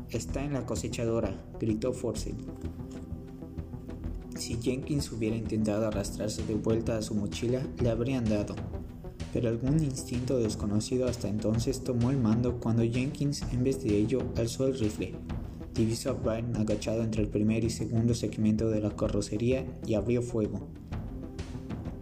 [0.09, 2.39] está en la cosechadora, gritó Forsyth.
[4.37, 8.55] Si Jenkins hubiera intentado arrastrarse de vuelta a su mochila, le habrían dado.
[9.33, 14.19] Pero algún instinto desconocido hasta entonces tomó el mando cuando Jenkins, en vez de ello,
[14.37, 15.15] alzó el rifle.
[15.73, 20.21] Divisó a Byrne agachado entre el primer y segundo segmento de la carrocería y abrió
[20.21, 20.67] fuego.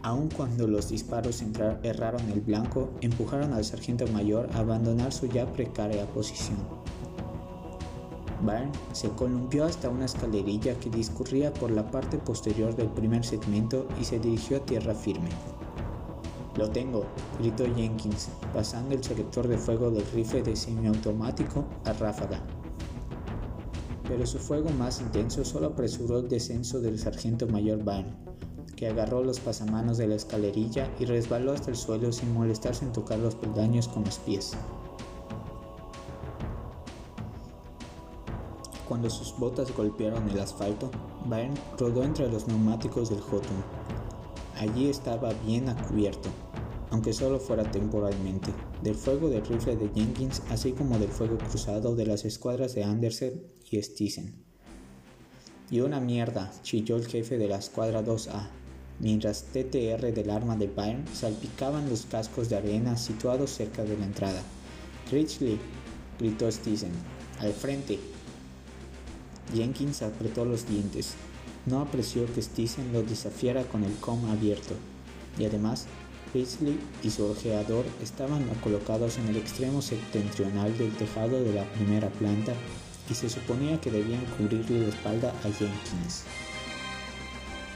[0.02, 1.42] Aun cuando los disparos
[1.84, 6.75] erraron el blanco, empujaron al sargento mayor a abandonar su ya precaria posición.
[8.94, 14.04] Se columpió hasta una escalerilla que discurría por la parte posterior del primer segmento y
[14.04, 15.30] se dirigió a tierra firme.
[16.56, 17.06] Lo tengo,
[17.40, 22.42] gritó Jenkins, pasando el selector de fuego del rifle de semiautomático a ráfaga.
[24.08, 28.16] Pero su fuego más intenso solo apresuró el descenso del sargento mayor Byrne,
[28.76, 32.94] que agarró los pasamanos de la escalerilla y resbaló hasta el suelo sin molestarse en
[32.94, 34.56] tocar los peldaños con los pies.
[38.96, 40.90] Cuando sus botas golpearon el asfalto,
[41.26, 43.62] Byrne rodó entre los neumáticos del Jotun.
[44.58, 46.30] Allí estaba bien a cubierto,
[46.92, 51.94] aunque solo fuera temporalmente, del fuego del rifle de Jenkins, así como del fuego cruzado
[51.94, 54.34] de las escuadras de Andersen y Stisen.
[55.70, 58.48] Y una mierda, chilló el jefe de la escuadra 2A,
[59.02, 64.06] mientras TTR del arma de Byrne salpicaban los cascos de arena situados cerca de la
[64.06, 64.42] entrada.
[65.12, 65.60] Richley,
[66.18, 66.94] gritó Stisen,
[67.42, 68.00] al frente,
[69.54, 71.14] Jenkins apretó los dientes.
[71.66, 74.76] No apreció que Stisen lo desafiara con el com abierto.
[75.38, 75.88] Y además,
[76.34, 82.10] Grizzly y su ojeador estaban colocados en el extremo septentrional del tejado de la primera
[82.10, 82.54] planta
[83.10, 86.24] y se suponía que debían cubrirle la espalda a Jenkins.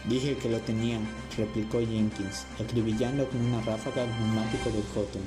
[0.09, 1.07] Dije que lo tenían,
[1.37, 5.21] replicó Jenkins, acribillando con una ráfaga el neumático del Houghton.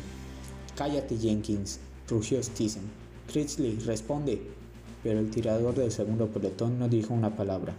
[0.76, 1.78] Cállate, Jenkins,
[2.09, 2.90] rugió Stephen.
[3.30, 4.43] Critchley, responde.
[5.03, 7.75] Pero el tirador del segundo pelotón no dijo una palabra.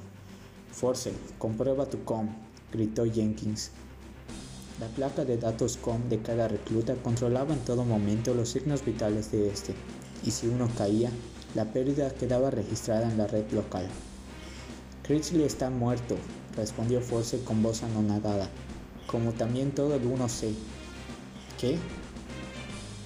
[0.72, 2.28] Force, comprueba tu com,
[2.72, 3.72] gritó Jenkins.
[4.80, 9.32] La placa de datos com de cada recluta controlaba en todo momento los signos vitales
[9.32, 9.74] de este,
[10.26, 11.12] y si uno caía,
[11.56, 13.86] la pérdida quedaba registrada en la red local.
[15.04, 16.16] Critchley está muerto,
[16.56, 18.50] respondió Force con voz anonadada,
[19.06, 20.54] como también todo el 1C.
[21.60, 21.78] ¿Qué?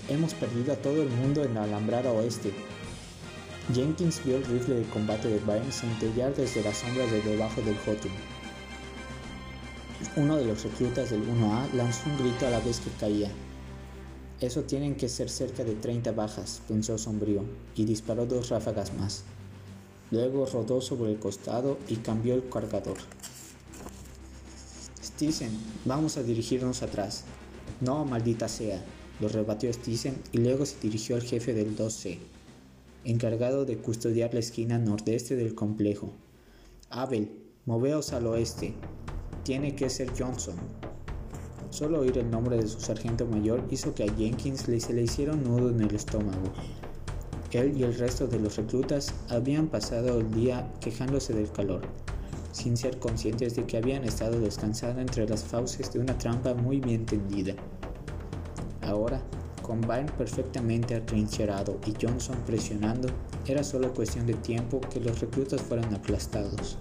[0.10, 2.54] Hemos perdido a todo el mundo en la alambrada oeste.
[3.74, 7.76] Jenkins vio el rifle de combate de Byron centellar desde las sombras de debajo del
[7.76, 8.12] Houghton.
[10.16, 13.30] Uno de los reclutas del 1A lanzó un grito a la vez que caía.
[14.40, 17.44] Eso tienen que ser cerca de 30 bajas, pensó sombrío,
[17.76, 19.24] y disparó dos ráfagas más.
[20.12, 22.98] Luego rodó sobre el costado y cambió el cargador.
[25.04, 25.52] Stisen,
[25.84, 27.26] vamos a dirigirnos atrás.
[27.82, 28.82] No, maldita sea,
[29.20, 32.20] lo rebatió Stisen y luego se dirigió al jefe del 2C,
[33.08, 36.12] encargado de custodiar la esquina nordeste del complejo.
[36.90, 37.32] Abel,
[37.66, 38.74] moveos al oeste.
[39.44, 40.56] Tiene que ser Johnson.
[41.70, 45.04] Solo oír el nombre de su sargento mayor hizo que a Jenkins le se le
[45.04, 46.52] hiciera un nudo en el estómago.
[47.52, 51.82] Él y el resto de los reclutas habían pasado el día quejándose del calor,
[52.52, 56.82] sin ser conscientes de que habían estado descansando entre las fauces de una trampa muy
[56.82, 57.56] bien tendida.
[58.82, 59.22] Ahora,
[59.68, 63.10] con Byrne perfectamente atrincherado y Johnson presionando,
[63.46, 66.78] era solo cuestión de tiempo que los reclutas fueran aplastados.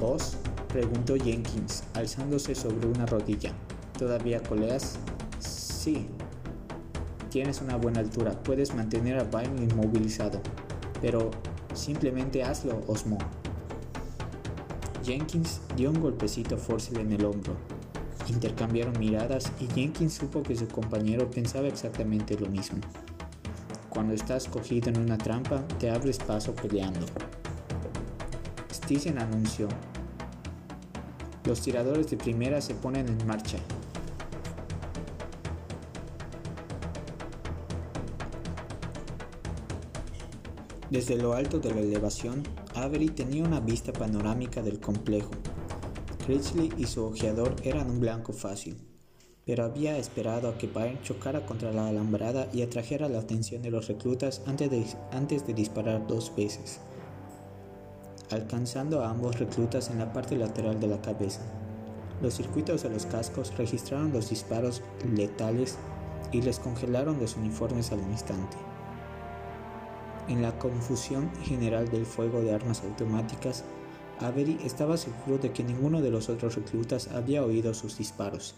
[0.00, 0.38] ¿Vos?
[0.68, 3.52] preguntó Jenkins, alzándose sobre una rodilla.
[3.98, 4.98] ¿Todavía coleas?
[5.38, 6.08] Sí.
[7.30, 10.40] Tienes una buena altura, puedes mantener a Byrne inmovilizado.
[11.00, 11.30] Pero
[11.74, 13.18] simplemente hazlo, Osmo.
[15.04, 17.56] Jenkins dio un golpecito Forsyth en el hombro,
[18.28, 22.78] Intercambiaron miradas y Jenkins supo que su compañero pensaba exactamente lo mismo.
[23.90, 27.06] Cuando estás cogido en una trampa, te abres paso peleando.
[28.72, 29.68] Stisen anunció.
[31.44, 33.58] Los tiradores de primera se ponen en marcha.
[40.90, 42.42] Desde lo alto de la elevación,
[42.74, 45.30] Avery tenía una vista panorámica del complejo
[46.24, 48.78] Critchley y su ojeador eran un blanco fácil,
[49.44, 53.70] pero había esperado a que Byrne chocara contra la alambrada y atrajera la atención de
[53.70, 56.80] los reclutas antes de, antes de disparar dos veces,
[58.30, 61.42] alcanzando a ambos reclutas en la parte lateral de la cabeza.
[62.22, 64.80] Los circuitos de los cascos registraron los disparos
[65.14, 65.76] letales
[66.32, 68.56] y les congelaron los uniformes al instante.
[70.28, 73.62] En la confusión general del fuego de armas automáticas,
[74.20, 78.54] Avery estaba seguro de que ninguno de los otros reclutas había oído sus disparos.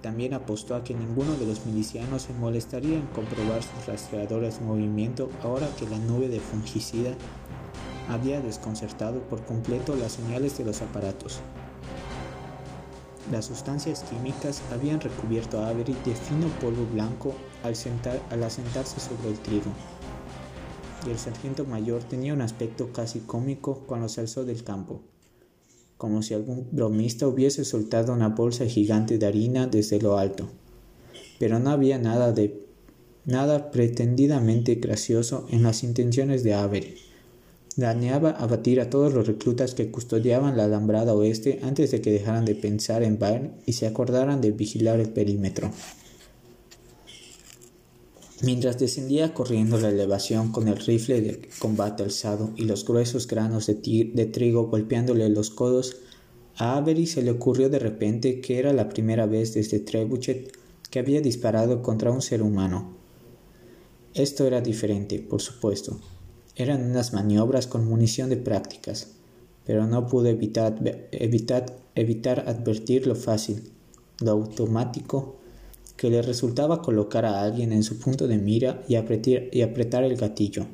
[0.00, 4.66] También apostó a que ninguno de los milicianos se molestaría en comprobar sus rastreadores en
[4.66, 7.14] movimiento ahora que la nube de fungicida
[8.08, 11.40] había desconcertado por completo las señales de los aparatos.
[13.30, 17.74] Las sustancias químicas habían recubierto a Avery de fino polvo blanco al,
[18.30, 19.70] al asentarse sobre el trigo
[21.06, 25.02] y el sargento mayor tenía un aspecto casi cómico cuando se alzó del campo,
[25.96, 30.48] como si algún bromista hubiese soltado una bolsa gigante de harina desde lo alto.
[31.38, 32.62] Pero no había nada de
[33.24, 36.96] nada pretendidamente gracioso en las intenciones de Avery.
[37.76, 42.44] Planeaba abatir a todos los reclutas que custodiaban la alambrada oeste antes de que dejaran
[42.44, 45.70] de pensar en Byrne y se acordaran de vigilar el perímetro.
[48.42, 53.68] Mientras descendía corriendo la elevación con el rifle de combate alzado y los gruesos granos
[53.68, 53.76] de,
[54.32, 55.98] trigo golpeándole los codos,
[56.56, 60.58] a Avery se le ocurrió de repente que era la primera vez desde Trebuchet
[60.90, 62.96] que había disparado contra un ser humano.
[64.12, 66.00] Esto era diferente, por supuesto.
[66.56, 69.12] Eran unas maniobras con munición de prácticas,
[69.64, 70.80] pero no pudo evitar,
[71.12, 73.70] evitar, evitar advertir lo fácil,
[74.20, 75.36] lo automático
[76.02, 80.02] que le resultaba colocar a alguien en su punto de mira y apretar, y apretar
[80.02, 80.66] el gatillo.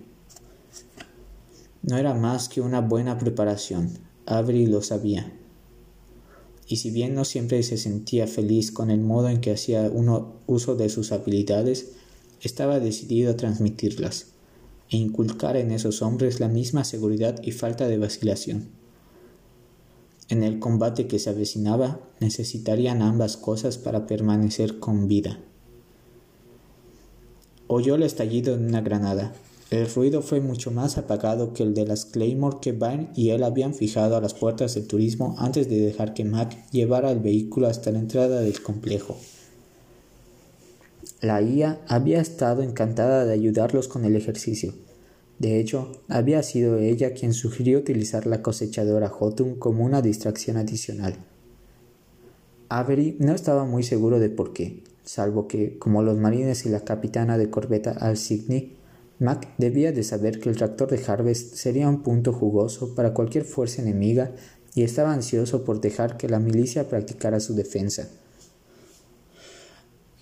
[1.82, 3.90] No era más que una buena preparación,
[4.24, 5.30] Avery lo sabía.
[6.66, 10.36] Y si bien no siempre se sentía feliz con el modo en que hacía uno
[10.46, 11.90] uso de sus habilidades,
[12.40, 14.28] estaba decidido a transmitirlas
[14.88, 18.77] e inculcar en esos hombres la misma seguridad y falta de vacilación.
[20.28, 25.38] En el combate que se avecinaba necesitarían ambas cosas para permanecer con vida.
[27.66, 29.32] Oyó el estallido de una granada.
[29.70, 33.42] El ruido fue mucho más apagado que el de las Claymore que Van y él
[33.42, 37.66] habían fijado a las puertas del turismo antes de dejar que Mac llevara el vehículo
[37.66, 39.16] hasta la entrada del complejo.
[41.20, 44.74] La IA había estado encantada de ayudarlos con el ejercicio.
[45.39, 51.16] De hecho, había sido ella quien sugirió utilizar la cosechadora Jotun como una distracción adicional.
[52.68, 56.80] Avery no estaba muy seguro de por qué, salvo que, como los marines y la
[56.80, 58.76] capitana de corbeta Al Signy,
[59.20, 63.45] Mac debía de saber que el tractor de Harvest sería un punto jugoso para cualquier
[63.45, 64.32] fuerza enemiga
[64.74, 68.09] y estaba ansioso por dejar que la milicia practicara su defensa.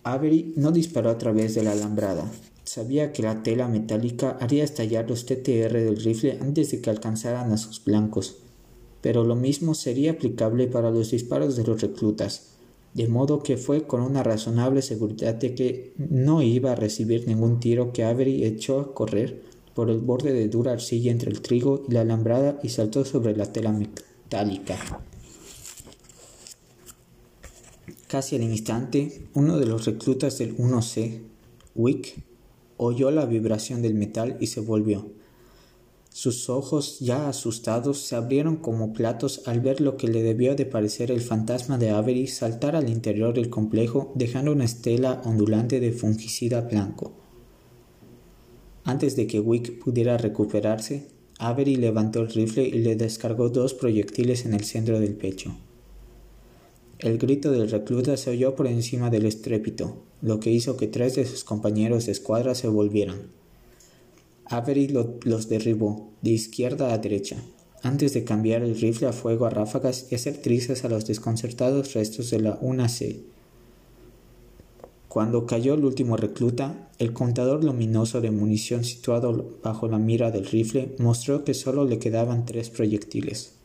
[0.02, 2.24] Avery no disparó a través de la alambrada.
[2.66, 7.52] Sabía que la tela metálica haría estallar los TTR del rifle antes de que alcanzaran
[7.52, 8.38] a sus blancos,
[9.00, 12.56] pero lo mismo sería aplicable para los disparos de los reclutas,
[12.92, 17.60] de modo que fue con una razonable seguridad de que no iba a recibir ningún
[17.60, 21.84] tiro que Avery echó a correr por el borde de dura arcilla entre el trigo
[21.88, 24.76] y la alambrada y saltó sobre la tela metálica.
[28.08, 31.20] Casi al instante, uno de los reclutas del 1C,
[31.76, 32.24] Wick,
[32.76, 35.10] oyó la vibración del metal y se volvió.
[36.10, 40.64] Sus ojos, ya asustados, se abrieron como platos al ver lo que le debió de
[40.64, 45.92] parecer el fantasma de Avery saltar al interior del complejo dejando una estela ondulante de
[45.92, 47.12] fungicida blanco.
[48.84, 51.08] Antes de que Wick pudiera recuperarse,
[51.38, 55.54] Avery levantó el rifle y le descargó dos proyectiles en el centro del pecho.
[56.98, 61.14] El grito del recluta se oyó por encima del estrépito, lo que hizo que tres
[61.14, 63.32] de sus compañeros de escuadra se volvieran.
[64.46, 67.36] Avery los derribó de izquierda a derecha,
[67.82, 71.92] antes de cambiar el rifle a fuego a ráfagas y hacer trizas a los desconcertados
[71.92, 73.24] restos de la 1C.
[75.08, 80.46] Cuando cayó el último recluta, el contador luminoso de munición situado bajo la mira del
[80.46, 83.55] rifle mostró que solo le quedaban tres proyectiles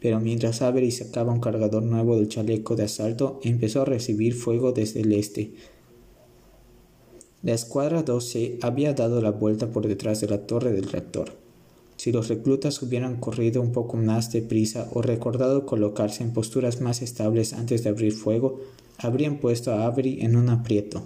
[0.00, 4.72] pero mientras Avery sacaba un cargador nuevo del chaleco de asalto, empezó a recibir fuego
[4.72, 5.52] desde el este.
[7.42, 11.32] La escuadra 12 había dado la vuelta por detrás de la torre del reactor.
[11.96, 17.02] Si los reclutas hubieran corrido un poco más deprisa o recordado colocarse en posturas más
[17.02, 18.60] estables antes de abrir fuego,
[18.98, 21.02] habrían puesto a Avery en un aprieto.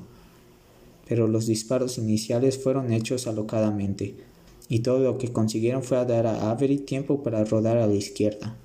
[1.09, 4.17] Pero los disparos iniciales fueron hechos alocadamente,
[4.69, 8.57] y todo lo que consiguieron fue dar a Avery tiempo para rodar a la izquierda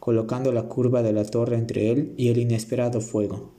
[0.00, 3.52] colocando la curva de la torre entre él y el inesperado fuego.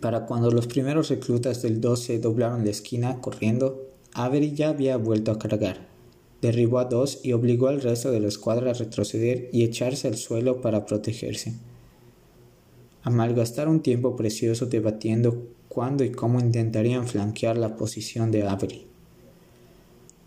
[0.00, 5.32] Para cuando los primeros reclutas del 12 doblaron la esquina corriendo, Avery ya había vuelto
[5.32, 5.88] a cargar.
[6.40, 10.16] Derribó a dos y obligó al resto de la escuadra a retroceder y echarse al
[10.16, 11.54] suelo para protegerse.
[13.02, 18.86] A malgastar un tiempo precioso debatiendo cuándo y cómo intentarían flanquear la posición de Avery.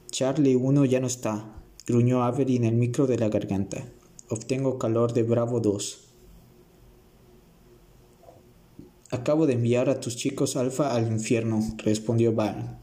[0.09, 3.85] Charlie 1 ya no está, gruñó Avery en el micro de la garganta.
[4.29, 6.07] Obtengo calor de Bravo 2.
[9.09, 12.77] Acabo de enviar a tus chicos Alfa al infierno, respondió Baron.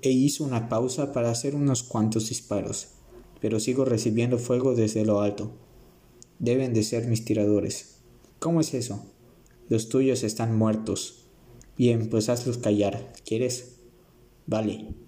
[0.00, 2.88] E hizo una pausa para hacer unos cuantos disparos,
[3.40, 5.50] pero sigo recibiendo fuego desde lo alto.
[6.38, 7.96] Deben de ser mis tiradores.
[8.38, 9.04] ¿Cómo es eso?
[9.68, 11.26] Los tuyos están muertos.
[11.76, 13.12] Bien, pues hazlos callar.
[13.24, 13.80] ¿Quieres?
[14.46, 15.03] Vale.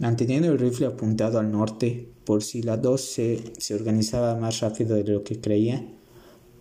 [0.00, 5.02] Manteniendo el rifle apuntado al norte, por si la 2 se, organizaba más rápido de
[5.02, 5.84] lo que creía,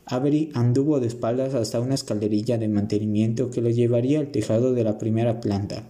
[0.07, 4.83] Avery anduvo de espaldas hasta una escalerilla de mantenimiento que lo llevaría al tejado de
[4.83, 5.83] la primera planta.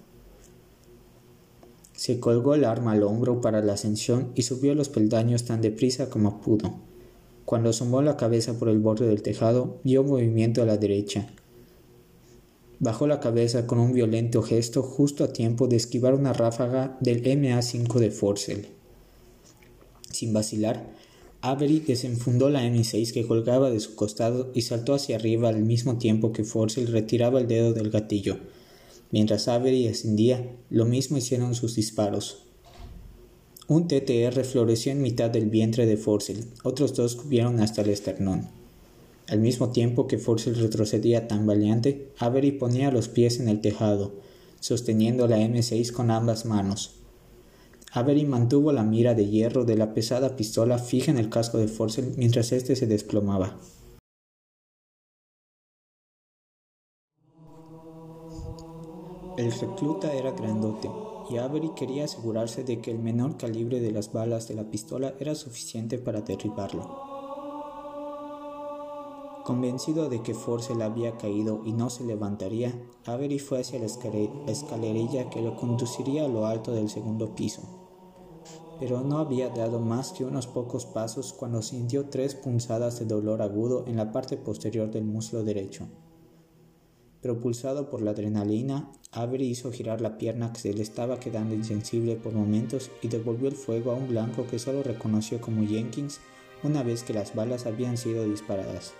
[1.93, 6.09] Se colgó el arma al hombro para la ascensión y subió los peldaños tan deprisa
[6.09, 6.73] como pudo.
[7.45, 11.29] Cuando asomó la cabeza por el borde del tejado, vio movimiento a la derecha
[12.79, 17.23] Bajó la cabeza con un violento gesto justo a tiempo de esquivar una ráfaga del
[17.23, 18.67] MA5 de Forcel.
[20.11, 20.93] Sin vacilar,
[21.41, 25.97] Avery desenfundó la M6 que colgaba de su costado y saltó hacia arriba al mismo
[25.97, 28.37] tiempo que Forcel retiraba el dedo del gatillo.
[29.11, 32.43] Mientras Avery ascendía, lo mismo hicieron sus disparos.
[33.67, 38.56] Un TTR floreció en mitad del vientre de Forcel, otros dos cubrieron hasta el esternón.
[39.29, 44.13] Al mismo tiempo que Forcel retrocedía tan valiente, Avery ponía los pies en el tejado,
[44.61, 47.01] sosteniendo la M6 con ambas manos.
[47.91, 51.67] Avery mantuvo la mira de hierro de la pesada pistola fija en el casco de
[51.67, 53.57] Forcel mientras éste se desplomaba.
[59.37, 60.89] El recluta era grandote
[61.29, 65.13] y Avery quería asegurarse de que el menor calibre de las balas de la pistola
[65.19, 67.16] era suficiente para derribarlo.
[69.47, 73.85] Convencido de que Force le había caído y no se levantaría, Avery fue hacia la
[73.85, 77.61] escalerilla que lo conduciría a lo alto del segundo piso.
[78.77, 83.41] Pero no había dado más que unos pocos pasos cuando sintió tres punzadas de dolor
[83.41, 85.87] agudo en la parte posterior del muslo derecho.
[87.21, 92.17] Propulsado por la adrenalina, Avery hizo girar la pierna que se le estaba quedando insensible
[92.17, 96.19] por momentos y devolvió el fuego a un blanco que solo reconoció como Jenkins
[96.63, 98.93] una vez que las balas habían sido disparadas.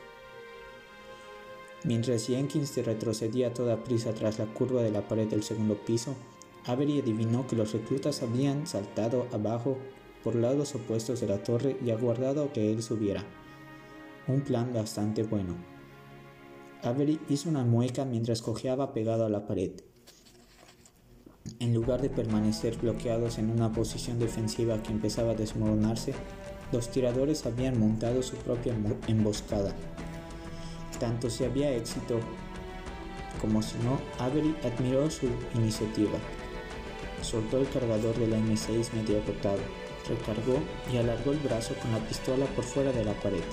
[1.84, 6.16] Mientras Jenkins retrocedía a toda prisa tras la curva de la pared del segundo piso,
[6.66, 9.78] Avery adivinó que los reclutas habían saltado abajo
[10.24, 13.24] por lados opuestos de la torre y aguardado que él subiera.
[14.28, 15.56] Un plan bastante bueno.
[16.84, 19.72] Avery hizo una mueca mientras cojeaba pegado a la pared.
[21.60, 26.14] En lugar de permanecer bloqueados en una posición defensiva que empezaba a desmoronarse,
[26.72, 28.76] los tiradores habían montado su propia
[29.08, 29.74] emboscada.
[31.00, 32.20] Tanto si había éxito
[33.42, 36.18] como si no, Avery admiró su iniciativa.
[37.22, 39.60] Soltó el cargador de la M6 medio agotado,
[40.08, 40.60] recargó
[40.92, 43.44] y alargó el brazo con la pistola por fuera de la pared.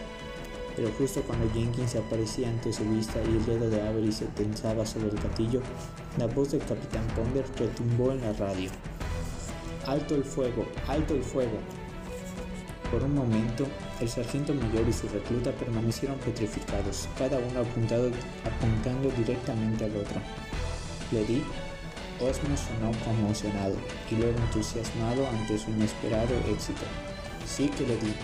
[0.77, 4.85] Pero justo cuando Jenkins aparecía ante su vista y el dedo de Avery se tensaba
[4.85, 5.61] sobre el gatillo,
[6.19, 8.71] la voz del capitán Ponder retumbó en la radio.
[9.87, 10.67] ¡Alto el fuego!
[10.89, 11.59] ¡Alto el fuego!
[12.91, 13.67] Por un momento,
[14.01, 20.21] el sargento mayor y su recluta permanecieron petrificados, cada uno apuntando directamente al otro.
[21.11, 21.43] di.
[22.21, 23.75] Osmo sonó conmocionado
[24.11, 26.83] y luego entusiasmado ante su inesperado éxito.
[27.45, 28.15] Sí que le di.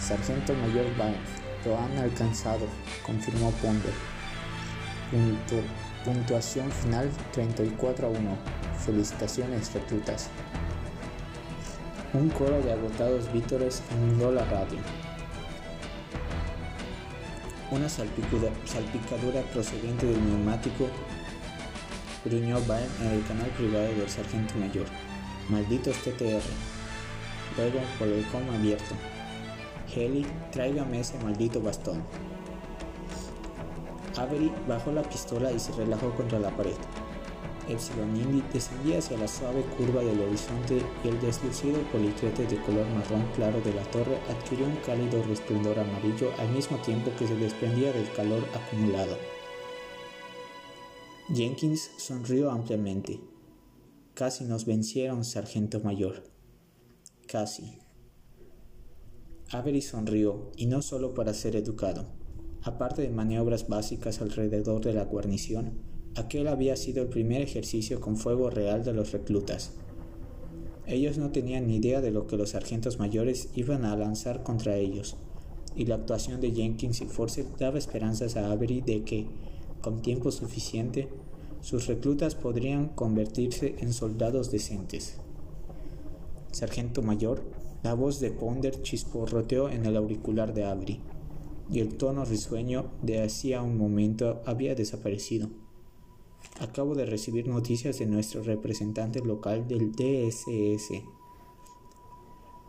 [0.00, 1.18] Sargento Mayor Barnes,
[1.64, 2.66] lo han alcanzado,
[3.04, 3.92] confirmó Ponder.
[6.04, 8.18] puntuación final 34 a 1.
[8.84, 10.30] Felicitaciones, reclutas.
[12.16, 14.78] Un coro de agotados vítores inundó la radio.
[17.70, 20.86] Una salpicadura procedente del neumático
[22.24, 24.86] gruñó Byrne en el canal privado del sargento mayor.
[25.50, 26.40] Malditos TTR.
[27.58, 28.94] Luego por el com abierto.
[29.94, 32.02] Heli, tráigame ese maldito bastón.
[34.16, 36.76] Avery bajó la pistola y se relajó contra la pared.
[37.68, 42.86] Epsilon Indy descendía hacia la suave curva del horizonte y el deslucido poliquete de color
[42.88, 47.36] marrón claro de la torre adquirió un cálido resplandor amarillo al mismo tiempo que se
[47.36, 49.16] desprendía del calor acumulado.
[51.34, 53.20] Jenkins sonrió ampliamente.
[54.14, 56.22] Casi nos vencieron, sargento mayor.
[57.26, 57.78] Casi.
[59.50, 62.06] Avery sonrió, y no solo para ser educado.
[62.62, 68.16] Aparte de maniobras básicas alrededor de la guarnición, Aquel había sido el primer ejercicio con
[68.16, 69.72] fuego real de los reclutas.
[70.86, 74.76] Ellos no tenían ni idea de lo que los sargentos mayores iban a lanzar contra
[74.76, 75.16] ellos,
[75.74, 79.26] y la actuación de Jenkins y Force daba esperanzas a Avery de que,
[79.82, 81.08] con tiempo suficiente,
[81.60, 85.18] sus reclutas podrían convertirse en soldados decentes.
[86.50, 87.42] Sargento mayor,
[87.82, 91.00] la voz de Ponder chisporroteó en el auricular de Avery,
[91.70, 95.65] y el tono risueño de hacía un momento había desaparecido.
[96.60, 101.02] Acabo de recibir noticias de nuestro representante local del DSS.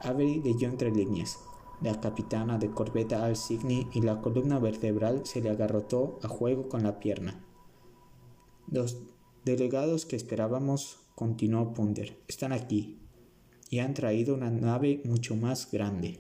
[0.02, 1.40] Avery leyó entre líneas.
[1.82, 6.68] La capitana de corbeta Al Signy y la columna vertebral se le agarrotó a juego
[6.70, 7.44] con la pierna.
[8.70, 8.98] Los
[9.46, 13.00] delegados que esperábamos, continuó Ponder, están aquí
[13.70, 16.20] y han traído una nave mucho más grande.